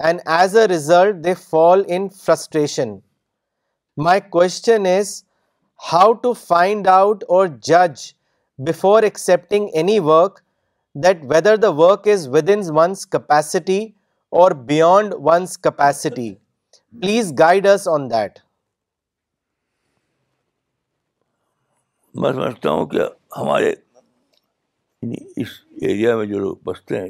[0.07, 2.97] and as a result they fall in frustration
[4.05, 5.23] my question is
[5.93, 8.13] how to find out or جج
[8.67, 10.39] before accepting any work
[11.05, 13.79] that whether the work is within one's capacity
[14.39, 16.31] or beyond one's capacity
[17.03, 18.39] please guide us on that
[22.21, 23.03] میں سمجھتا ہوں کہ
[23.37, 25.49] ہمارے یعنی اس
[25.89, 27.09] area میں جو لوگ بستے ہیں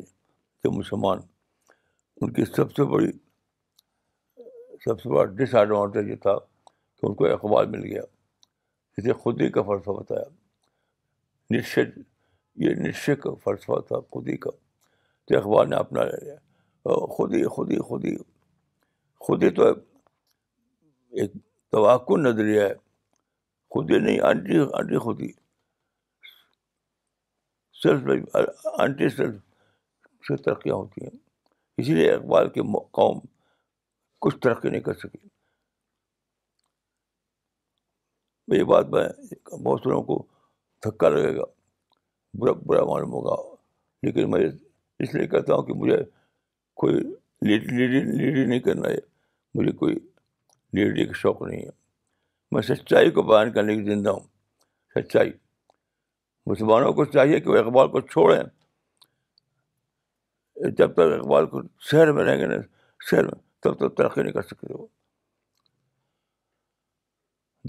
[0.65, 1.19] جو مسلمان
[2.21, 3.11] ان کی سب سے بڑی
[4.85, 6.37] سب سے بڑا ڈس ایڈوانٹیج یہ تھا
[7.01, 8.03] کہ ان کو اقبال مل گیا
[8.97, 10.25] جسے خود ہی کا فلسفہ بتایا
[11.59, 11.99] نشچ
[12.65, 14.51] یہ نشے کا فلسفہ تھا خود ہی کا
[15.29, 18.15] تو اخبار نے اپنا لے لیا خود ہی خود ہی خود ہی
[19.27, 19.67] خود ہی تو
[21.23, 21.33] ایک
[21.73, 22.73] توقع نظریہ ہے
[23.75, 25.31] خود ہی نہیں آنٹی آنٹی خود ہی
[27.83, 28.35] صرف
[28.85, 29.35] آنٹی صرف
[30.29, 31.17] سے ترقیاں ہوتی ہیں
[31.81, 32.63] اسی لیے اقبال کے
[33.01, 33.19] قوم
[34.27, 35.19] کچھ ترقی نہیں کر سکی
[38.59, 39.07] یہ بات میں
[39.53, 40.21] بہت سے لوگوں کو
[40.83, 41.43] تھکا لگے گا
[42.35, 43.35] برا برا معلوم ہوگا
[44.07, 44.45] لیکن میں
[45.03, 45.97] اس لیے کہتا ہوں کہ مجھے
[46.83, 46.95] کوئی
[47.49, 48.97] لیڈی نہیں کرنا ہے
[49.55, 49.95] مجھے کوئی
[50.75, 51.71] لیڈری کا شوق نہیں ہے
[52.53, 54.27] میں سچائی کو بیان کرنے کی زندہ ہوں
[54.95, 55.31] سچائی
[56.51, 58.41] مسلمانوں کو چاہیے کہ وہ اقبال کو چھوڑیں
[60.79, 61.61] جب تک اقبال کو
[61.91, 62.63] شہر میں رہیں گے نہیں
[63.11, 64.87] شہر میں تب تک ترقی نہیں کر سکتے وہ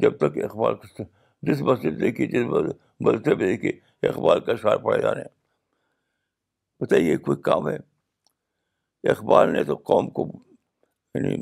[0.01, 1.03] جب تک اقبال کو
[1.47, 2.45] جس مسجد دیکھی جس
[3.05, 3.71] مسجد میں دیکھی
[4.09, 5.37] اخبار کا اشعار پڑھے جا رہے ہیں
[6.83, 7.77] بتائیے کوئی کام ہے
[9.11, 10.25] اخبار نے تو قوم کو
[11.15, 11.35] یعنی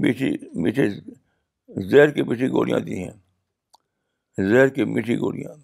[0.00, 0.30] میٹھی
[0.62, 0.88] میٹھے
[1.90, 5.54] زہر کی میٹھی گولیاں دی ہیں زہر کی میٹھی گولیاں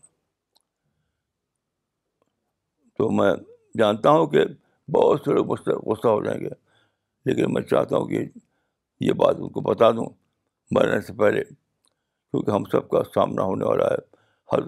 [2.98, 3.30] تو میں
[3.78, 4.44] جانتا ہوں کہ
[4.94, 6.48] بہت سے لوگ غصہ ہو جائیں گے
[7.30, 8.24] لیکن میں چاہتا ہوں کہ
[9.06, 10.06] یہ بات ان کو بتا دوں
[10.74, 11.42] مرنے سے پہلے
[12.32, 13.96] کیونکہ ہم سب کا سامنا ہونے والا ہے
[14.52, 14.62] ہر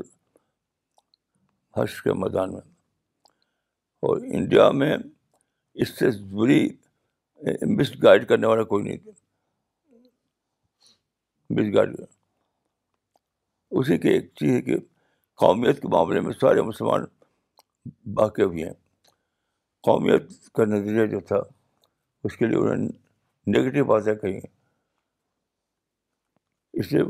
[1.77, 2.61] حرش کے میدان میں
[4.09, 4.97] اور انڈیا میں
[5.83, 6.07] اس سے
[6.41, 6.61] بری
[7.77, 9.11] مس گائڈ کرنے والا کوئی نہیں تھا
[11.55, 11.95] مس گائڈ
[13.81, 14.77] اسی کی ایک چیز ہے کہ
[15.45, 17.05] قومیت کے معاملے میں سارے مسلمان
[18.21, 18.73] باقی ہوئے ہیں
[19.89, 21.41] قومیت کا نظریہ جو تھا
[22.25, 24.53] اس کے لیے انہوں نے نگیٹو باتیں کہی ہیں
[26.81, 27.03] اس لیے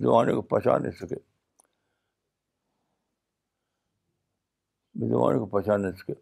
[0.00, 1.16] زمانے کو پہچان نہیں سکے
[5.08, 6.12] زمانے کو پہچان نہیں سکے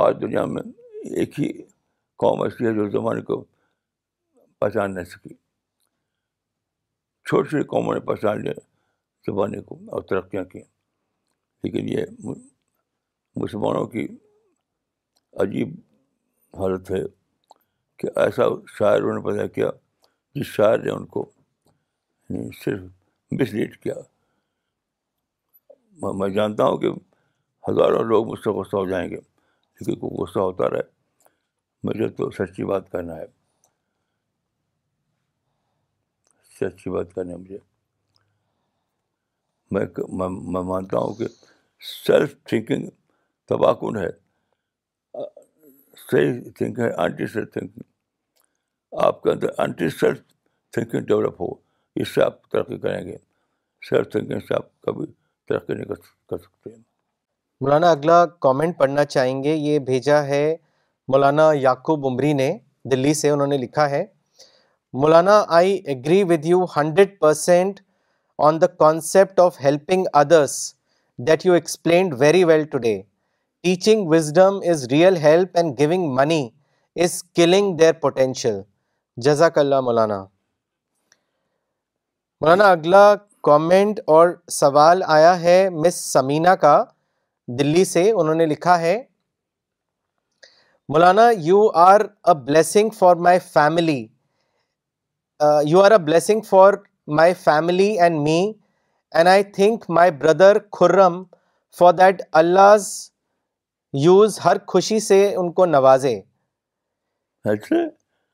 [0.00, 0.62] آج دنیا میں
[1.18, 1.50] ایک ہی
[2.22, 3.40] قوم ایسی ہے جو زمانے کو
[4.60, 5.34] پہچان نہیں سکی
[7.28, 8.52] چھوٹی چھوٹی قوموں نے پہچان لیا
[9.26, 10.58] زبانیں کو اور ترقیاں کی
[11.64, 12.32] لیکن یہ
[13.42, 14.06] مسلمانوں کی
[15.44, 15.74] عجیب
[16.60, 17.02] حالت ہے
[17.98, 18.44] کہ ایسا
[18.78, 19.70] شاعر انہوں نے پیدا کیا
[20.34, 21.24] جس شاعر نے ان کو
[22.64, 22.80] صرف
[23.36, 23.94] مس لیڈ کیا
[26.18, 26.88] میں جانتا ہوں کہ
[27.68, 29.16] ہزاروں لوگ مجھ سے غصہ ہو جائیں گے
[29.86, 30.86] لیکن غصہ ہوتا رہے
[31.84, 33.26] مجھے تو سچی بات کرنا ہے
[36.60, 37.58] سچی بات کرنا ہے مجھے
[39.70, 39.84] میں
[40.52, 41.26] میں مانتا ہوں کہ
[42.06, 42.88] سیلف تھنکنگ
[43.48, 44.08] تباہ کن ہے
[46.10, 49.30] صحیح تھنکنگ ہے تھنک سیلف تھنکنگ آپ کے
[49.62, 50.22] اندر سیلف
[50.72, 51.52] تھنکنگ ڈیولپ ہو
[52.02, 53.16] اس سے آپ ترقی کریں گے
[53.88, 55.06] سیلف تھنکنگ سے آپ کبھی
[55.48, 55.84] ترقی نہیں
[56.30, 56.70] کر سکتے
[57.64, 60.44] مولانا اگلا کامنٹ پڑھنا چاہیں گے یہ بھیجا ہے
[61.12, 62.50] مولانا یعقوب عمری نے
[62.92, 64.04] دلی سے انہوں نے لکھا ہے
[65.00, 67.80] مولانا I agree with you hundred percent
[68.48, 70.56] on the concept of helping others
[71.28, 73.00] that you explained very well today
[73.62, 76.48] teaching wisdom is real help and giving money
[77.04, 78.60] is killing their potential
[79.26, 80.24] جزاک اللہ مولانا
[82.42, 83.06] مولانا اگلا
[83.44, 86.72] کامنٹ اور سوال آیا ہے مس سمینہ کا
[87.58, 88.96] دلی سے انہوں نے لکھا ہے
[90.92, 93.98] مولانا you are a blessing for my family
[95.70, 96.74] you are a blessing for
[97.20, 98.40] my family and me
[99.16, 101.22] and I think my brother Khurram
[101.78, 102.76] for that Allah
[104.06, 106.18] use ہر خوشی سے ان کو نوازے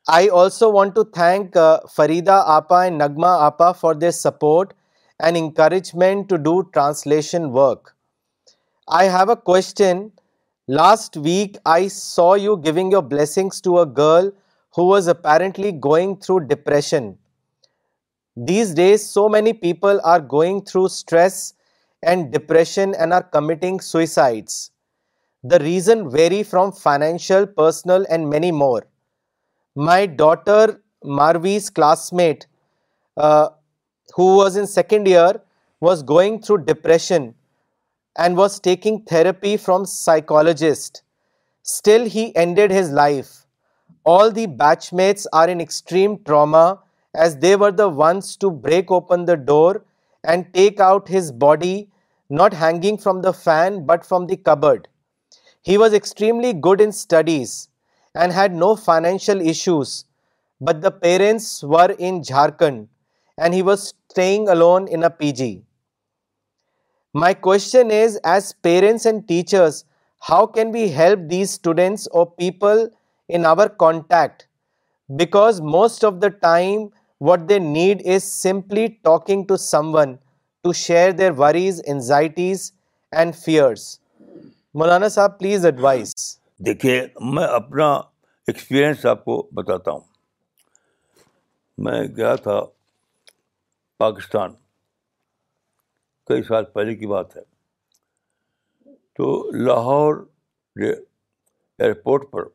[0.07, 4.75] I also want to thank uh, Farida Appa and Nagma Appa for their support
[5.19, 7.97] and encouragement to do translation work.
[8.87, 10.13] I have a question.
[10.69, 14.31] Last week I saw you giving your blessings to a girl
[14.75, 17.17] who was apparently going through depression.
[18.37, 21.55] These days so many people are going through stress
[22.03, 24.71] and depression and are committing suicides.
[25.43, 28.83] The reason vary from financial, personal and many more
[29.77, 32.47] my daughter Marvi's classmate
[33.17, 33.49] uh,
[34.15, 35.41] who was in second year
[35.81, 37.35] was going through depression
[38.17, 41.03] and was taking therapy from psychologist.
[41.63, 43.47] Still he ended his life.
[44.05, 46.81] All the batchmates are in extreme trauma
[47.15, 49.83] as they were the ones to break open the door
[50.23, 51.89] and take out his body,
[52.31, 54.87] not hanging from the fan but from the cupboard.
[55.63, 57.63] He was extremely good in studies
[58.15, 60.05] and had no financial issues,
[60.61, 62.89] but the parents were in Jharkhand
[63.39, 65.63] and he was staying alone in a PG.
[67.13, 69.85] My question is, as parents and teachers,
[70.21, 72.89] how can we help these students or people
[73.29, 74.49] in our contact?
[75.17, 80.19] Because most of the time what they need is simply talking to someone
[80.65, 82.73] to share their worries, anxieties
[83.13, 84.01] and fears.
[84.75, 86.25] Maulana Sahab, please advise.
[86.67, 86.93] دیکھیے
[87.35, 87.87] میں اپنا
[88.51, 90.01] experience آپ کو بتاتا ہوں
[91.85, 92.55] میں گیا تھا
[94.03, 94.53] پاکستان
[96.29, 97.43] کئی سال پہلے کی بات ہے
[99.17, 99.27] تو
[99.67, 100.23] لاہور
[100.87, 102.47] ایئرپورٹ پر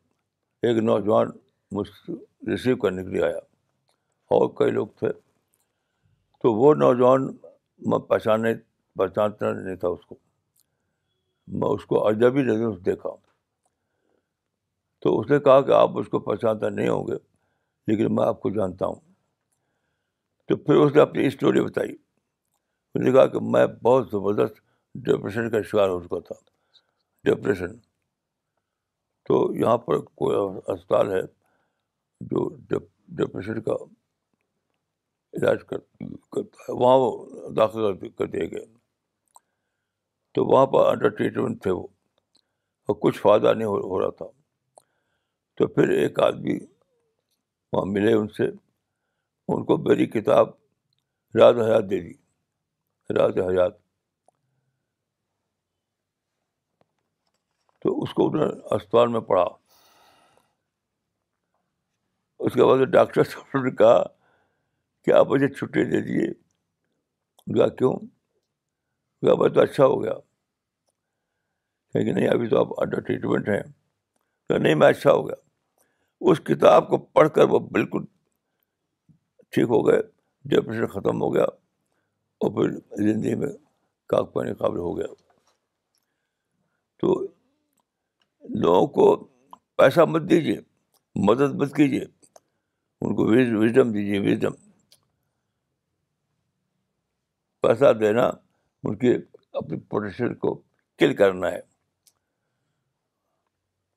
[0.68, 1.30] ایک نوجوان
[1.78, 1.88] مجھ
[2.46, 3.38] ریسیو کرنے کے لیے آیا
[4.38, 5.12] اور کئی لوگ تھے
[6.42, 7.30] تو وہ نوجوان
[7.90, 8.54] میں پہچانے
[8.98, 10.14] پہچانتا نہیں تھا اس کو
[11.60, 13.14] میں اس کو سے دیکھا
[15.02, 17.16] تو اس نے کہا کہ آپ اس کو پہچانتا نہیں ہوں گے
[17.90, 19.00] لیکن میں آپ کو جانتا ہوں
[20.48, 24.58] تو پھر اس نے اپنی اسٹوری بتائی اس نے کہا کہ میں بہت زبردست
[25.06, 26.34] ڈپریشن کا شکار ہو چکا تھا
[27.30, 27.76] ڈپریشن
[29.28, 30.36] تو یہاں پر کوئی
[30.72, 31.20] اسپتال ہے
[32.30, 32.48] جو
[33.18, 33.74] ڈپریشن کا
[35.40, 35.78] علاج کر
[36.32, 38.64] کرتا ہے وہاں وہ داخل کر دیے گئے
[40.34, 41.86] تو وہاں پر انڈر ٹریٹمنٹ تھے وہ
[42.88, 44.26] اور کچھ فائدہ نہیں ہو رہا تھا
[45.60, 46.54] تو پھر ایک آدمی
[47.72, 50.50] وہاں ملے ان سے ان کو میری کتاب
[51.38, 52.12] راز حیات دے دی
[53.18, 53.76] راز حیات
[57.82, 59.42] تو اس کو انہوں نے اسپتال میں پڑھا
[62.38, 64.02] اس کے بعد ڈاکٹر صاحب نے کہا
[65.04, 66.30] کہ آپ مجھے چھٹی دے دیجیے
[67.58, 67.92] گا کیوں
[69.26, 70.14] گا میں تو اچھا ہو گیا
[72.02, 73.62] کہ نہیں ابھی تو آپ انڈر ٹریٹمنٹ ہیں
[74.48, 75.48] کہ نہیں میں اچھا ہو گیا
[76.28, 78.04] اس کتاب کو پڑھ کر وہ بالکل
[79.52, 80.00] ٹھیک ہو گئے
[80.50, 82.70] ڈپریشن ختم ہو گیا اور پھر
[83.04, 83.48] زندگی میں
[84.08, 85.06] کاغ پانی قابل ہو گیا
[87.00, 87.14] تو
[88.62, 89.06] لوگوں کو
[89.78, 90.56] پیسہ مت دیجیے
[91.28, 93.24] مدد مت کیجیے ان کو
[93.60, 94.54] وزڈم دیجیے وزڈم
[97.62, 98.26] پیسہ دینا
[98.84, 99.14] ان کے
[99.60, 100.54] اپنے پوٹینشیل کو
[100.98, 101.60] کل کرنا ہے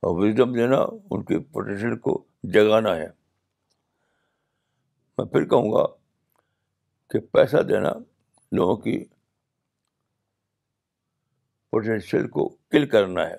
[0.08, 0.78] اور وزڈم دینا
[1.16, 2.14] ان کے پوٹینشیل کو
[2.54, 3.06] جگانا ہے
[5.18, 5.84] میں پھر کہوں گا
[7.10, 7.92] کہ پیسہ دینا
[8.60, 8.98] لوگوں کی
[11.72, 13.38] پوٹینشیل کو کل کرنا ہے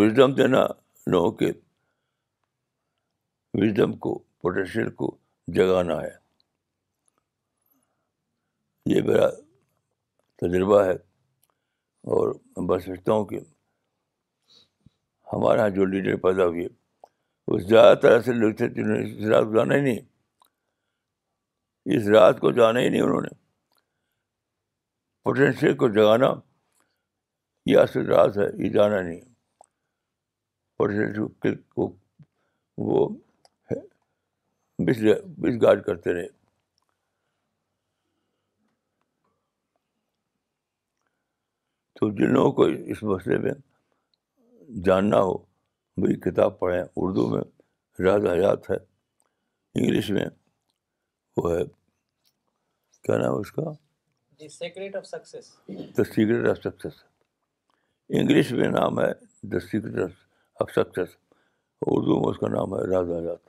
[0.00, 0.64] وزڈم دینا
[1.14, 1.52] لوگوں کے
[3.62, 5.16] وزڈم کو پوٹینشیل کو
[5.58, 6.12] جگانا ہے
[8.96, 9.28] یہ میرا
[10.42, 10.96] تجربہ ہے
[12.12, 12.32] اور
[12.68, 13.38] میں سمجھتا ہوں کہ
[15.32, 16.66] ہمارے یہاں جو لیڈر پیدا ہوئے
[17.48, 20.00] وہ زیادہ تر ایسے لوگ تھے جنہوں نے اس رات کو جانا ہی نہیں
[21.96, 23.28] اس رات کو جانا ہی نہیں انہوں نے
[25.24, 26.32] پوٹینشیل کو جگانا
[27.70, 29.20] یہ اصل رات ہے یہ جانا نہیں
[30.78, 31.92] پوٹینشیل کو
[32.90, 33.08] وہ
[34.86, 35.02] مس
[35.62, 36.26] گائڈ کرتے رہے
[42.04, 43.52] تو جن لوگوں کو اس مسئلے میں
[44.84, 45.36] جاننا ہو
[46.00, 47.40] میری کتاب پڑھیں اردو میں
[48.04, 48.76] راز حیات ہے
[49.80, 50.24] انگلش میں
[51.36, 51.62] وہ ہے
[53.04, 53.62] کیا نام اس کا
[54.40, 56.66] دا آف
[58.08, 59.10] انگلش میں نام ہے
[59.54, 60.06] دا
[60.64, 60.78] آف
[61.86, 63.48] اردو میں اس کا نام ہے راز حیات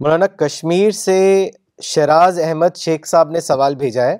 [0.00, 1.16] مولانا کشمیر سے
[1.82, 4.16] شراز احمد شیخ صاحب نے سوال بھیجا ہے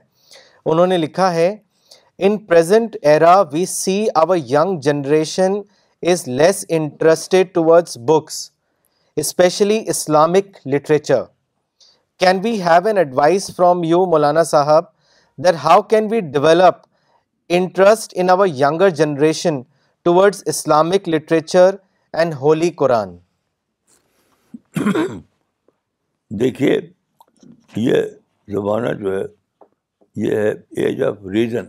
[0.70, 1.54] انہوں نے لکھا ہے
[2.48, 3.02] مولانا
[14.50, 14.84] صاحب
[15.64, 16.86] how can we develop
[17.59, 19.61] interest in our younger generation
[20.04, 21.74] towards Islamic literature
[22.18, 23.16] and holy Quran
[26.40, 26.78] دیکھیے
[27.76, 28.02] یہ
[28.52, 29.24] زمانہ جو ہے
[30.26, 30.50] یہ ہے
[30.82, 31.66] age of reason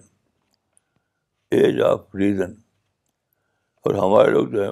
[1.55, 2.51] age of reason
[3.85, 4.71] اور ہمارے لوگ جو ہیں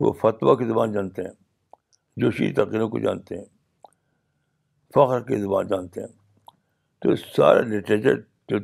[0.00, 1.30] وہ فتویٰ کی زبان جانتے ہیں
[2.22, 3.44] جوشی تقریروں کو جانتے ہیں
[4.94, 6.08] فخر کی زبان جانتے ہیں
[7.02, 8.58] تو سارا لٹریچر جو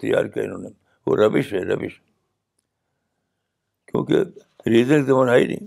[0.00, 0.68] تیار کیا انہوں نے
[1.06, 2.00] وہ ربش ہے ربش
[3.92, 5.66] کیونکہ ریزن کی زبان ہے ہی نہیں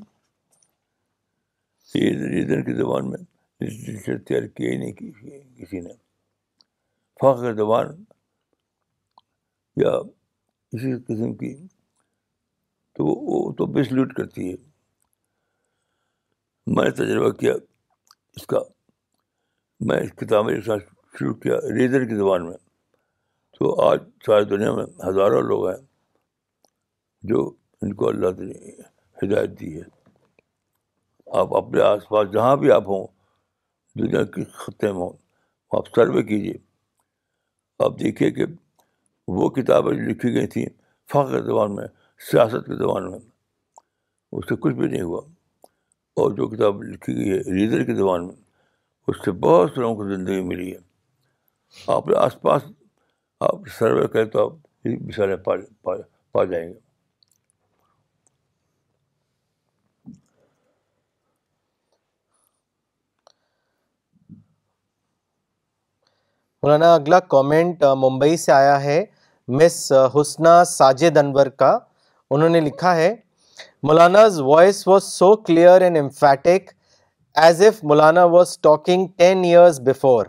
[2.35, 3.17] ریزن کی زبان میں
[3.61, 5.11] لٹریچر تیار کیا ہی نہیں کی
[5.61, 5.93] کسی نے
[7.21, 8.03] فخر زبان
[9.83, 9.91] یا
[10.73, 11.53] اسی قسم کی
[12.95, 14.55] تو وہ تو بسلیوٹ کرتی ہے
[16.75, 17.53] میں نے تجربہ کیا
[18.35, 18.59] اس کا
[19.89, 20.83] میں اس کتاب کے ساتھ
[21.19, 22.57] شروع کیا ریزر کی زبان میں
[23.59, 25.77] تو آج ساری دنیا میں ہزاروں لوگ ہیں
[27.31, 27.49] جو
[27.81, 28.81] ان کو اللہ نے
[29.23, 29.83] ہدایت دی ہے
[31.39, 33.07] آپ اپنے آس پاس جہاں بھی آپ ہوں
[33.99, 35.07] دنیا کی خطے میں
[35.77, 36.57] آپ سروے کیجیے
[37.85, 38.45] آپ دیکھیے کہ
[39.37, 40.65] وہ کتابیں جو لکھی گئی تھیں
[41.11, 41.87] فخر کے زبان میں
[42.31, 43.19] سیاست کے زبان میں
[44.31, 45.21] اس سے کچھ بھی نہیں ہوا
[46.21, 48.35] اور جو کتاب لکھی گئی ہے ریڈر کی زبان میں
[49.07, 50.79] اس سے بہت سے لوگوں کو زندگی ملی ہے
[51.95, 52.63] آپ آس پاس
[53.51, 56.73] آپ سروے کریں تو آپ مثالیں پا جائیں گے
[66.67, 68.99] مولانا اگلا کومنٹ ممبئی سے آیا ہے
[69.57, 69.75] مس
[70.15, 71.69] حسنا ساجد انور کا
[72.31, 73.13] انہوں نے لکھا ہے
[73.89, 76.71] Maulana's voice was so clear and emphatic
[77.43, 77.61] as
[77.91, 80.25] Maulana was talking ten years before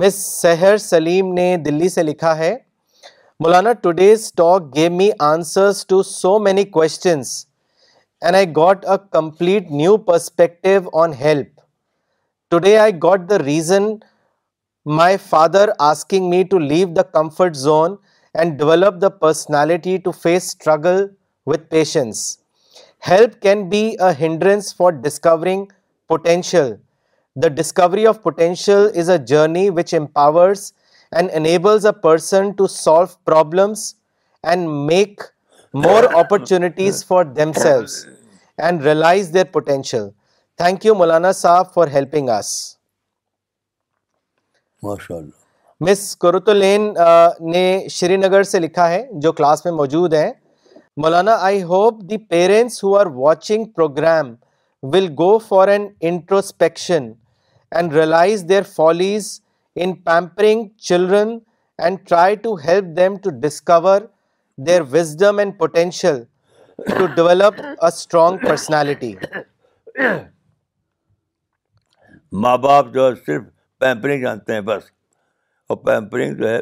[0.00, 2.54] Miss مسر Saleem نے دلی سے لکھا ہے
[3.44, 7.34] مولانا today's talk give me answer to so many questions
[8.22, 11.54] and I got a complete new perspective on help
[12.48, 14.04] Today I got the reason
[14.84, 17.98] my father asking me to leave the comfort zone
[18.34, 21.10] and develop the personality to face struggle
[21.44, 22.38] with patience.
[23.00, 25.72] Help can be a hindrance for discovering
[26.06, 26.78] potential.
[27.34, 30.72] The discovery of potential is a journey which empowers
[31.10, 33.96] and enables a person to solve problems
[34.44, 35.20] and make
[35.72, 38.06] more opportunities for themselves
[38.56, 40.14] and realize their potential.
[40.60, 42.50] Thank you مولانا صاحب for helping us
[45.86, 46.16] مس
[47.52, 50.30] نے شری نگر سے لکھا ہے جو class میں موجود ہیں
[51.02, 54.32] مولانا I hope the parents who are watching program
[54.94, 57.10] will go for an introspection
[57.76, 59.28] and realize their follies
[59.84, 61.36] in pampering children
[61.84, 64.00] and try to help them to discover
[64.66, 66.22] their wisdom and potential
[66.98, 69.14] to develop a strong personality
[72.42, 73.42] ماں باپ جو ہے صرف
[73.80, 74.82] pampering جانتے ہیں بس
[75.68, 76.60] اور pampering جو ہے ہے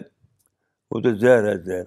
[0.91, 1.83] وہ تو زہر زہر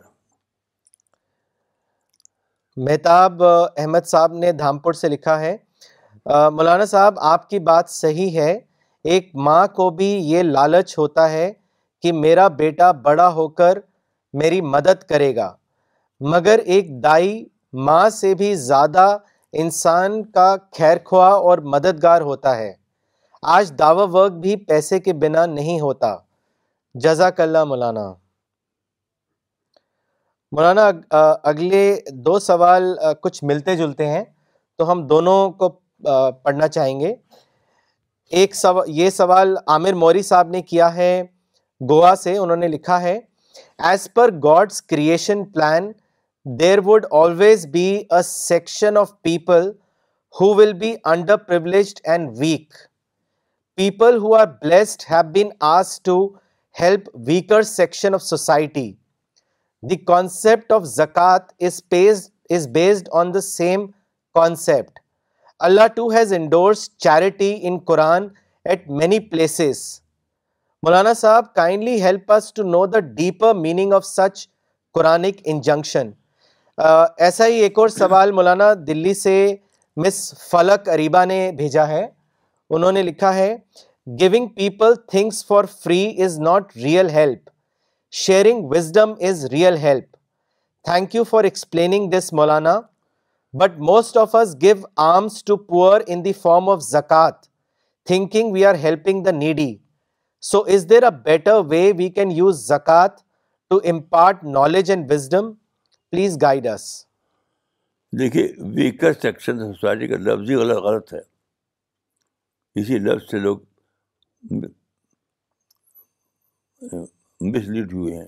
[2.88, 5.56] مہتاب احمد صاحب نے دھامپور سے لکھا ہے
[6.52, 8.54] مولانا صاحب آپ کی بات صحیح ہے
[9.12, 11.52] ایک ماں کو بھی یہ لالچ ہوتا ہے
[12.02, 13.80] کہ میرا بیٹا بڑا ہو کر
[14.42, 15.54] میری مدد کرے گا
[16.34, 17.34] مگر ایک دائی
[17.88, 19.06] ماں سے بھی زیادہ
[19.64, 22.72] انسان کا خیر خواہ اور مددگار ہوتا ہے
[23.56, 26.16] آج دعوی ورک بھی پیسے کے بنا نہیں ہوتا
[27.04, 28.06] جزاک اللہ مولانا
[30.56, 30.90] مولانا
[31.50, 32.84] اگلے دو سوال
[33.22, 34.24] کچھ ملتے جلتے ہیں
[34.78, 35.70] تو ہم دونوں کو
[36.44, 37.14] پڑھنا چاہیں گے
[38.40, 38.56] ایک
[38.88, 41.22] یہ سوال عامر موری صاحب نے کیا ہے
[41.90, 43.20] گوا سے انہوں نے لکھا ہے
[43.90, 45.92] as per God's creation plan
[46.60, 47.68] there would always
[48.30, 49.70] section of people
[50.42, 51.52] who will be under
[52.40, 52.74] weak
[53.78, 56.14] people who are blessed have been as to
[56.80, 58.92] help weaker section of society
[59.90, 63.86] the concept of زکات is Ps is based on the same
[64.36, 65.00] concept
[65.68, 68.28] Allah too has endorsed charity in Quran
[68.70, 69.82] at many places
[70.84, 74.48] مولانا صاحب kindly help us to know the deeper meaning of such
[74.94, 76.10] Quranic injunction
[77.26, 79.38] ایسا ہی ایک اور سوال مولانا دلی سے
[80.06, 82.06] مس فلک اریبا نے بھیجا ہے
[82.76, 83.56] انہوں نے لکھا ہے
[84.20, 87.50] giving people things for free is not real help
[88.26, 90.16] sharing wisdom is real help
[90.90, 92.80] thank you for explaining this Maulana
[93.62, 94.76] but most of us give
[95.12, 97.42] alms to poor in the form of زکات
[98.10, 99.76] thinking we are helping the needy
[100.52, 103.16] so is there a better way we can use زکات
[103.70, 105.52] to impart knowledge and wisdom
[106.12, 106.84] please guide us
[108.20, 111.20] دیکھیے weaker section society کا لفظ ہی غلط غلط ہے
[112.80, 113.58] اسی لفظ سے لوگ
[117.52, 118.26] مسلیڈ ہوئے ہیں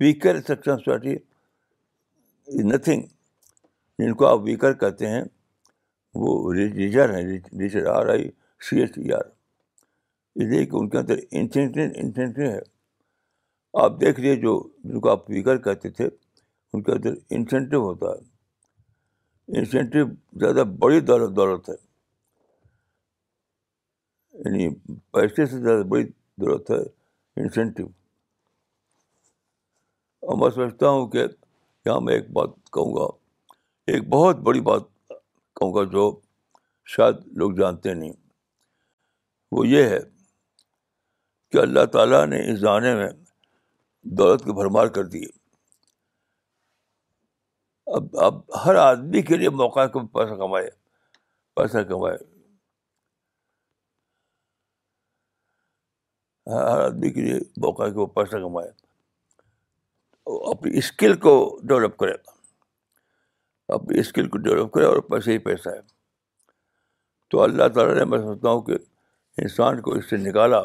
[0.00, 3.02] weaker section society is nothing
[3.98, 5.20] جن کو آپ ویکر کہتے ہیں
[6.22, 7.22] وہ ریجر ہیں
[7.60, 8.24] ریجر R I
[8.68, 9.26] C S E R
[10.38, 12.60] اس لیے کہ ان کے اندر انسینٹی انسینٹیو ہے
[13.84, 16.08] آپ دیکھ لیجیے جو جن کو آپ ویکر کہتے تھے
[16.72, 20.06] ان کے اندر انسینٹیو ہوتا ہے انسینٹیو
[20.40, 21.76] زیادہ بڑی دولت دولت ہے
[24.44, 24.68] یعنی
[25.12, 26.02] پیسے سے زیادہ بڑی
[26.40, 26.78] ضرورت ہے
[27.42, 27.86] انسینٹیو
[30.26, 33.04] اور میں سمجھتا ہوں کہ یہاں میں ایک بات کہوں گا
[33.92, 36.04] ایک بہت بڑی بات کہوں گا جو
[36.94, 38.12] شاید لوگ جانتے نہیں
[39.56, 39.98] وہ یہ ہے
[41.52, 43.08] کہ اللہ تعالیٰ نے اس زمانے میں
[44.20, 45.22] دولت کو بھرمار کر دی
[47.94, 50.70] اب اب ہر آدمی کے لیے موقع ہے کہ پیسہ کمائے
[51.56, 52.16] پیسہ کمائے
[56.46, 58.68] ہر آدمی کے لیے موقع ہے کہ وہ پیسہ کمائے
[60.50, 61.32] اپنی اسکل کو
[61.68, 62.12] ڈیولپ کرے
[63.74, 65.80] اپنی اسکل کو ڈیولپ کرے اور پیسے ہی پیسہ ہے
[67.30, 68.76] تو اللہ تعالیٰ نے میں سمجھتا ہوں کہ
[69.42, 70.60] انسان کو اس سے نکالا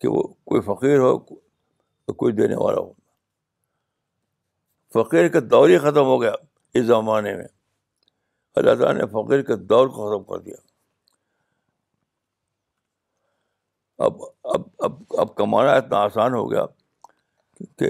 [0.00, 1.18] کہ وہ کوئی فقیر ہو
[2.18, 2.92] کوئی دینے والا ہو
[4.94, 6.32] فقیر کا دور ہی ختم ہو گیا
[6.78, 7.44] اس زمانے میں
[8.60, 10.56] اللہ تعالیٰ نے فقیر کے دور کو ختم کر دیا
[14.06, 14.20] اب
[14.54, 16.62] اب اب اب کمانا اتنا آسان ہو گیا
[17.78, 17.88] کہ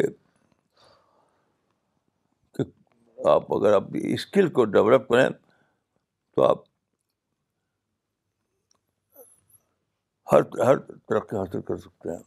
[3.32, 5.28] آپ اگر آپ اسکل کو ڈیولپ کریں
[6.34, 6.58] تو آپ
[10.32, 12.22] ہر ہر ترقی حاصل کر سکتے ہیں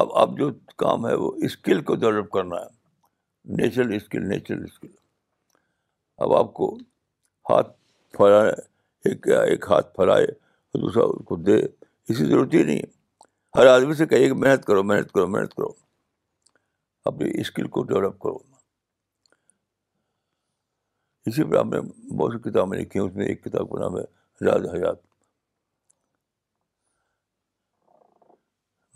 [0.00, 0.50] اب اب جو
[0.84, 4.90] کام ہے وہ اسکل کو ڈیولپ کرنا ہے نیچرل اسکل نیچرل اسکل
[6.26, 6.74] اب آپ کو
[7.50, 7.70] ہاتھ
[8.16, 9.12] پھیلانے
[9.50, 10.26] ایک ہاتھ پھیلائے
[10.80, 11.60] دوسرا اس کو دے
[12.18, 15.68] ضرورت ہی نہیں ہے ہر آدمی سے کہیے کہ محنت کرو محنت کرو محنت کرو
[17.10, 18.36] اپنی اسکل کو ڈیولپ کرو
[21.30, 21.80] اسی پر آپ نے
[22.18, 24.96] بہت سی کتابیں لکھی ہیں اس میں ایک کتاب کا نام ہے راز حیات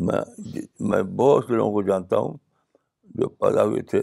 [0.07, 0.21] میں
[0.53, 0.61] جی،
[0.91, 2.37] میں بہت سے لوگوں کو جانتا ہوں
[3.21, 4.01] جو پیدا ہوئے تھے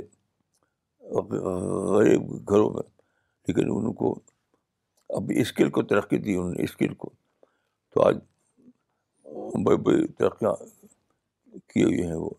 [1.96, 2.84] غریب گھروں میں
[3.48, 4.14] لیکن ان کو
[5.18, 7.10] اب اسکل کو ترقی دی انہوں نے اسکل کو
[7.94, 8.18] تو آج
[9.66, 10.54] بڑی بڑی ترقیاں
[11.74, 12.30] کی ہوئی ہیں وہ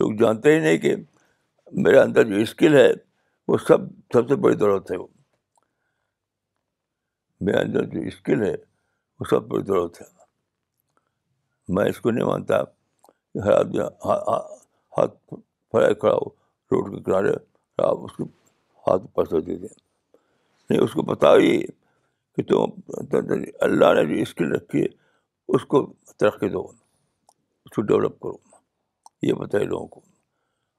[0.00, 0.94] لوگ جانتے ہی نہیں کہ
[1.84, 2.90] میرے اندر جو اسکل ہے
[3.48, 5.06] وہ سب سب سے بڑی دولت ہے وہ
[7.46, 8.54] میرے اندر جو اسکل ہے
[9.20, 10.06] وہ سب بڑی دولت ہے
[11.74, 13.80] میں اس کو نہیں مانتا کہ ہر آدمی
[14.96, 15.16] ہاتھ
[15.72, 16.28] پڑا کھڑا ہو
[16.72, 17.32] روڈ کے کنارے
[17.90, 18.24] آپ اس کو
[18.86, 19.68] ہاتھ پیسہ دے دیں
[20.70, 21.38] نہیں اس کو بتاؤ
[22.36, 24.86] کہ تم اللہ نے جو اسکل رکھی ہے
[25.54, 25.80] اس کو
[26.20, 28.36] ترقی دو اس کو ڈیولپ کرو
[29.26, 30.00] یہ بتائیے لوگوں کو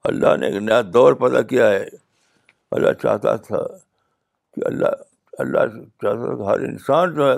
[0.10, 1.84] اللہ نے ایک نیا دور پیدا کیا ہے
[2.78, 3.60] اللہ چاہتا تھا
[4.56, 7.36] کہ اللہ اللہ چاہتا تھا کہ ہر انسان جو ہے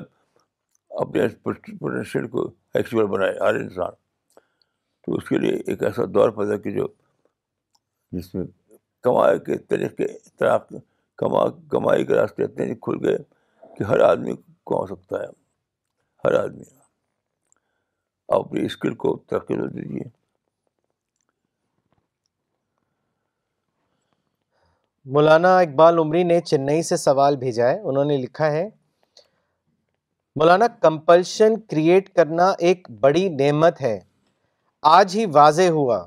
[1.04, 2.48] اپنے پوٹینشیل کو
[2.80, 3.92] ایکچوئل بنائے ہر انسان
[5.06, 6.88] تو اس کے لیے ایک ایسا دور پیدا کیا جو
[8.18, 8.46] جس میں
[9.04, 10.08] کمائی کے طریقے
[10.40, 10.58] طرح
[11.24, 13.18] کما کمائی کے راستے اتنے کھل گئے
[13.78, 14.34] کہ ہر آدمی
[14.72, 15.26] کو سکتا ہے
[16.26, 16.64] ہر آدمی
[18.34, 20.04] آپ اپنی اسکل کو ترقی دیجیے
[25.14, 28.64] مولانا اقبال عمری نے چنئی سے سوال بھیجا ہے انہوں نے لکھا ہے
[30.40, 34.00] مولانا کمپلشن کریٹ کرنا ایک بڑی نعمت ہے
[34.98, 36.00] آج ہی واضح ہوا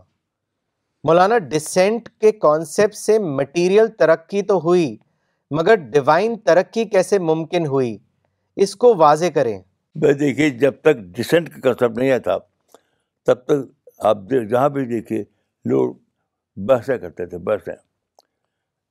[1.09, 4.97] مولانا ڈسینٹ کے کانسیپٹ سے مٹیریل ترقی تو ہوئی
[5.59, 7.97] مگر ڈیوائن ترقی کیسے ممکن ہوئی
[8.65, 9.59] اس کو واضح کریں
[10.03, 12.37] میں دیکھیے جب تک ڈسینٹ کا کنسپٹ نہیں آیا تھا
[13.27, 14.19] تب تک آپ
[14.51, 15.23] جہاں بھی دیکھیے
[15.71, 15.95] لوگ
[16.69, 17.73] بحثیں کرتے تھے بحثیں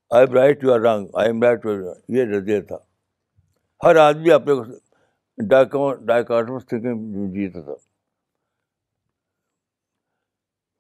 [0.09, 2.77] I am right you are wrong I am right you یہ نظریہ تھا
[3.83, 4.53] ہر آدمی اپنے
[5.45, 7.73] تھنکنگ جیتا تھا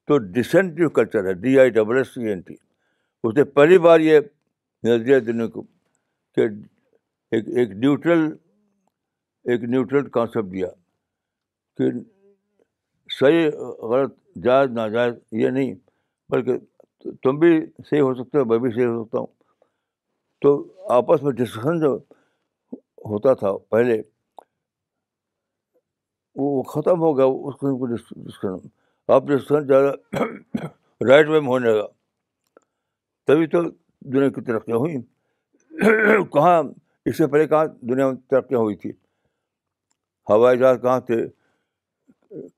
[0.07, 2.53] تو ڈسینٹ جو کلچر ہے D I double S C N T
[3.23, 4.19] اس نے پہلی بار یہ
[4.87, 5.61] نظریہ دینے کو
[6.35, 8.27] کہ ایک ایک نیوٹرل
[9.51, 10.67] ایک نیوٹرل کانسیپٹ دیا
[11.77, 11.89] کہ
[13.19, 13.49] صحیح
[13.89, 14.13] غلط
[14.43, 15.73] جائز ناجائز یہ نہیں
[16.31, 16.57] بلکہ
[17.23, 17.49] تم بھی
[17.89, 19.27] صحیح ہو سکتے ہو میں بھی صحیح ہو سکتا ہوں
[20.41, 20.55] تو
[20.93, 21.97] آپس میں ڈسکشن جو
[23.11, 24.01] ہوتا تھا پہلے
[26.41, 28.67] وہ ختم ہو گیا اس قسم کو ڈسکشن
[29.13, 30.23] آپ ڈسکشن زیادہ
[31.09, 31.85] رائٹ وے میں ہونے لگا
[33.27, 33.61] تبھی تو
[34.13, 35.01] دنیا کی ترقیاں ہوئیں
[36.33, 36.61] کہاں
[37.09, 38.91] اس سے پہلے کہاں دنیا میں ترقیاں ہوئی تھی
[40.29, 41.15] ہوائی جہاز کہاں تھے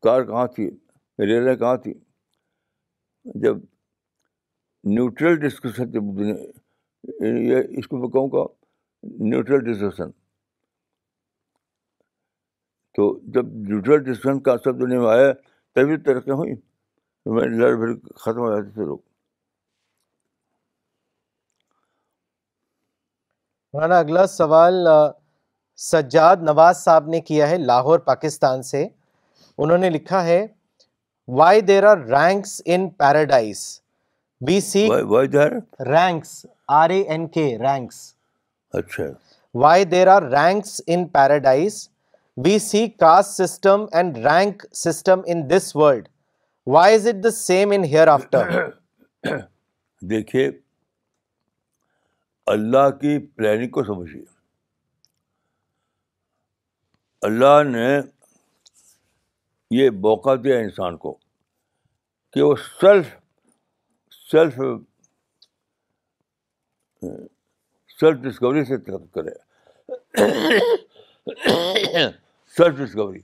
[0.04, 0.70] کار کہاں تھی
[1.28, 1.94] ریلیں کہاں تھیں
[3.44, 3.58] جب
[4.96, 6.20] نیوٹرل ڈسکشن
[7.24, 8.44] یہ اس کو میں کہوں گا
[9.30, 10.12] نیوٹرل ڈسکشن
[12.96, 15.32] تو جب نیوٹرل ڈسکشن کا سب دنیا میں آیا
[15.76, 16.54] تبھی ترقی ہوئی
[17.36, 17.94] میں لڑ بھڑ
[18.24, 18.82] ختم ہو جاتے تھے
[23.74, 24.88] ہمارا اگلا سوال
[25.84, 28.88] سجاد نواز صاحب نے کیا ہے لاہور پاکستان سے
[29.64, 30.46] انہوں نے لکھا ہے
[31.38, 33.64] why there are ranks in paradise
[34.48, 34.88] B C
[35.32, 36.46] ranks
[36.82, 37.98] R A N K ranks
[38.80, 39.04] اچھا
[39.64, 41.88] why there are ranks in paradise
[42.46, 46.08] we see caste system and rank system in this world
[46.74, 48.50] why is it the same in hereafter
[50.10, 50.50] دیکھیے
[52.54, 54.24] اللہ کی planning کو سمجھیے
[57.26, 57.86] اللہ نے
[59.76, 61.14] یہ موقع دیا انسان کو
[62.34, 62.52] کہ وہ
[62.82, 63.08] سیلف
[64.32, 64.56] سیلف
[68.00, 69.34] سیلف ڈسکوری سے ترقی کرے
[72.58, 73.22] سیلف ڈسکوری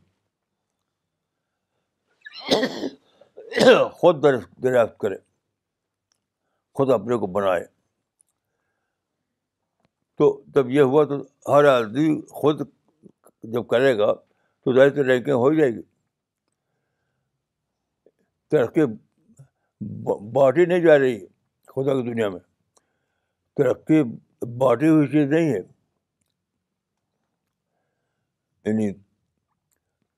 [4.01, 5.19] خود دریافت کرے
[6.77, 7.63] خود اپنے کو بنائے
[10.21, 10.25] تو
[10.55, 11.15] جب یہ ہوا تو
[11.53, 12.09] ہر آدمی
[12.41, 12.55] خود
[13.53, 14.11] جب کرے گا
[14.63, 15.81] تو ظاہر رینکنگ ہو جائے گی
[18.51, 18.81] ترقی
[20.33, 21.17] بٹی نہیں جا رہی
[21.75, 22.39] خدا کی دنیا میں
[23.57, 24.01] ترقی
[24.59, 25.59] بانٹی ہوئی چیز نہیں ہے
[28.65, 28.91] یعنی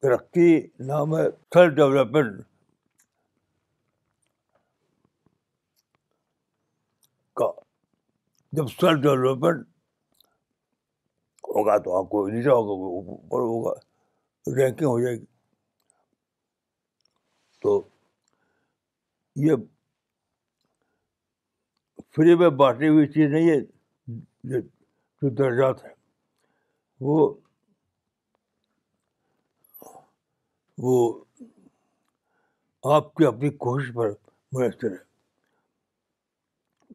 [0.01, 0.55] ترقی
[0.88, 2.41] نام ہے سیلف ڈیولپمنٹ
[7.39, 7.51] کا
[8.57, 9.67] جب سیلف ڈیولپمنٹ
[11.56, 15.26] ہوگا تو آپ کو ہوگا ہوگا اوپر رینکنگ ہو جائے گی
[17.62, 17.82] تو
[19.45, 19.56] یہ
[22.16, 23.60] فری میں بانٹی ہوئی چیز نہیں ہے
[25.22, 25.93] جو درجات ہیں
[27.10, 27.18] وہ
[30.88, 30.97] وہ
[32.95, 34.12] آپ کی اپنی کوشش پر
[34.58, 35.04] میسر ہے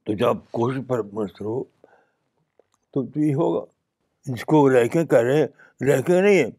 [0.06, 1.62] تو جب آپ کوشش پر میسر ہو
[2.92, 3.64] تو یہ ہوگا
[4.26, 4.68] جس کو
[5.10, 5.46] کہہ رہے ہیں
[5.86, 6.50] لے نہیں ہیں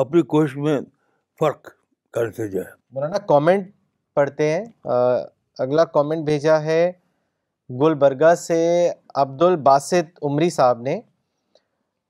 [0.00, 0.78] اپنی کوشش میں
[1.40, 1.68] فرق
[2.12, 3.70] کرتے جائے مولانا کامنٹ
[4.16, 4.64] پڑھتے ہیں
[5.62, 6.90] اگلا کامنٹ بھیجا ہے
[7.80, 8.58] گلبرگہ سے
[9.22, 11.00] عبد الباسط عمری صاحب نے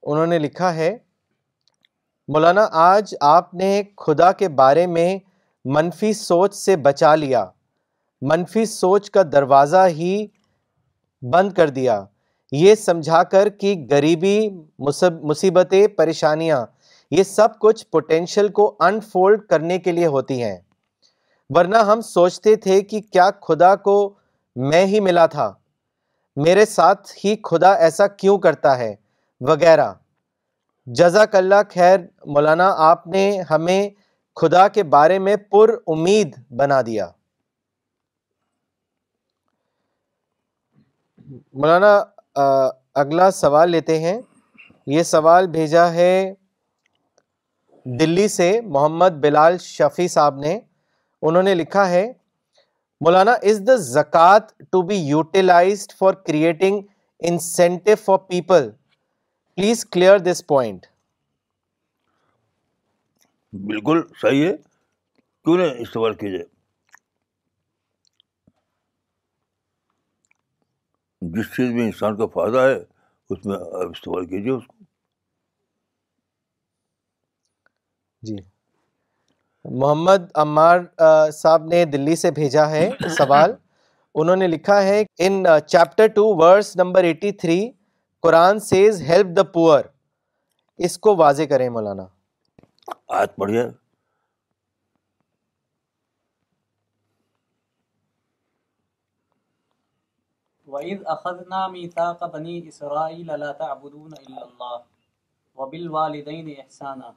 [0.02, 0.96] انہوں نے لکھا ہے
[2.34, 5.08] مولانا آج آپ نے خدا کے بارے میں
[5.76, 7.44] منفی سوچ سے بچا لیا
[8.30, 10.16] منفی سوچ کا دروازہ ہی
[11.32, 12.02] بند کر دیا
[12.52, 14.38] یہ سمجھا کر کہ گریبی
[15.28, 16.64] مصیبتیں پریشانیاں
[17.16, 20.56] یہ سب کچھ پوٹینشیل کو انفولڈ کرنے کے لیے ہوتی ہیں
[21.56, 23.94] ورنہ ہم سوچتے تھے کہ کیا خدا کو
[24.70, 25.52] میں ہی ملا تھا
[26.44, 28.94] میرے ساتھ ہی خدا ایسا کیوں کرتا ہے
[29.48, 29.92] وغیرہ
[31.00, 31.98] جزاک اللہ خیر
[32.36, 33.88] مولانا آپ نے ہمیں
[34.40, 37.08] خدا کے بارے میں پر امید بنا دیا
[41.52, 42.00] مولانا
[42.40, 44.20] اگلا سوال لیتے ہیں
[44.86, 46.32] یہ سوال بھیجا ہے
[48.00, 50.58] دلی سے محمد بلال شفیع صاحب نے
[51.28, 52.06] انہوں نے لکھا ہے
[53.04, 56.80] مولانا از دا زکوٰۃ to be utilized for creating
[57.30, 58.70] incentive for people
[59.56, 60.86] please clear this point
[63.66, 64.54] بالکل صحیح ہے
[65.44, 66.42] کیوں استعمال کیجیے
[71.30, 72.74] جس چیز میں انسان کا فائدہ ہے
[73.30, 74.84] اس میں آپ استعمال کیجیے اس کو
[78.28, 78.36] جی
[79.78, 80.78] محمد عمار
[81.32, 83.52] صاحب نے دلی سے بھیجا ہے سوال
[84.22, 87.60] انہوں نے لکھا ہے in chapter two verse number eighty three
[88.22, 89.82] Quran says help the poor
[90.88, 92.06] اس کو واضح کریں مولانا
[93.20, 93.62] آج پڑھیے
[100.72, 104.78] وَإِذْ أَخَذْنَا مِيثَاقَ بَنِي إِسْرَائِيلَ لَا تَعْبُدُونَ إِلَّا اللَّهَ
[105.60, 107.10] وَبِالْوَالِدَيْنِ إِحْسَانًا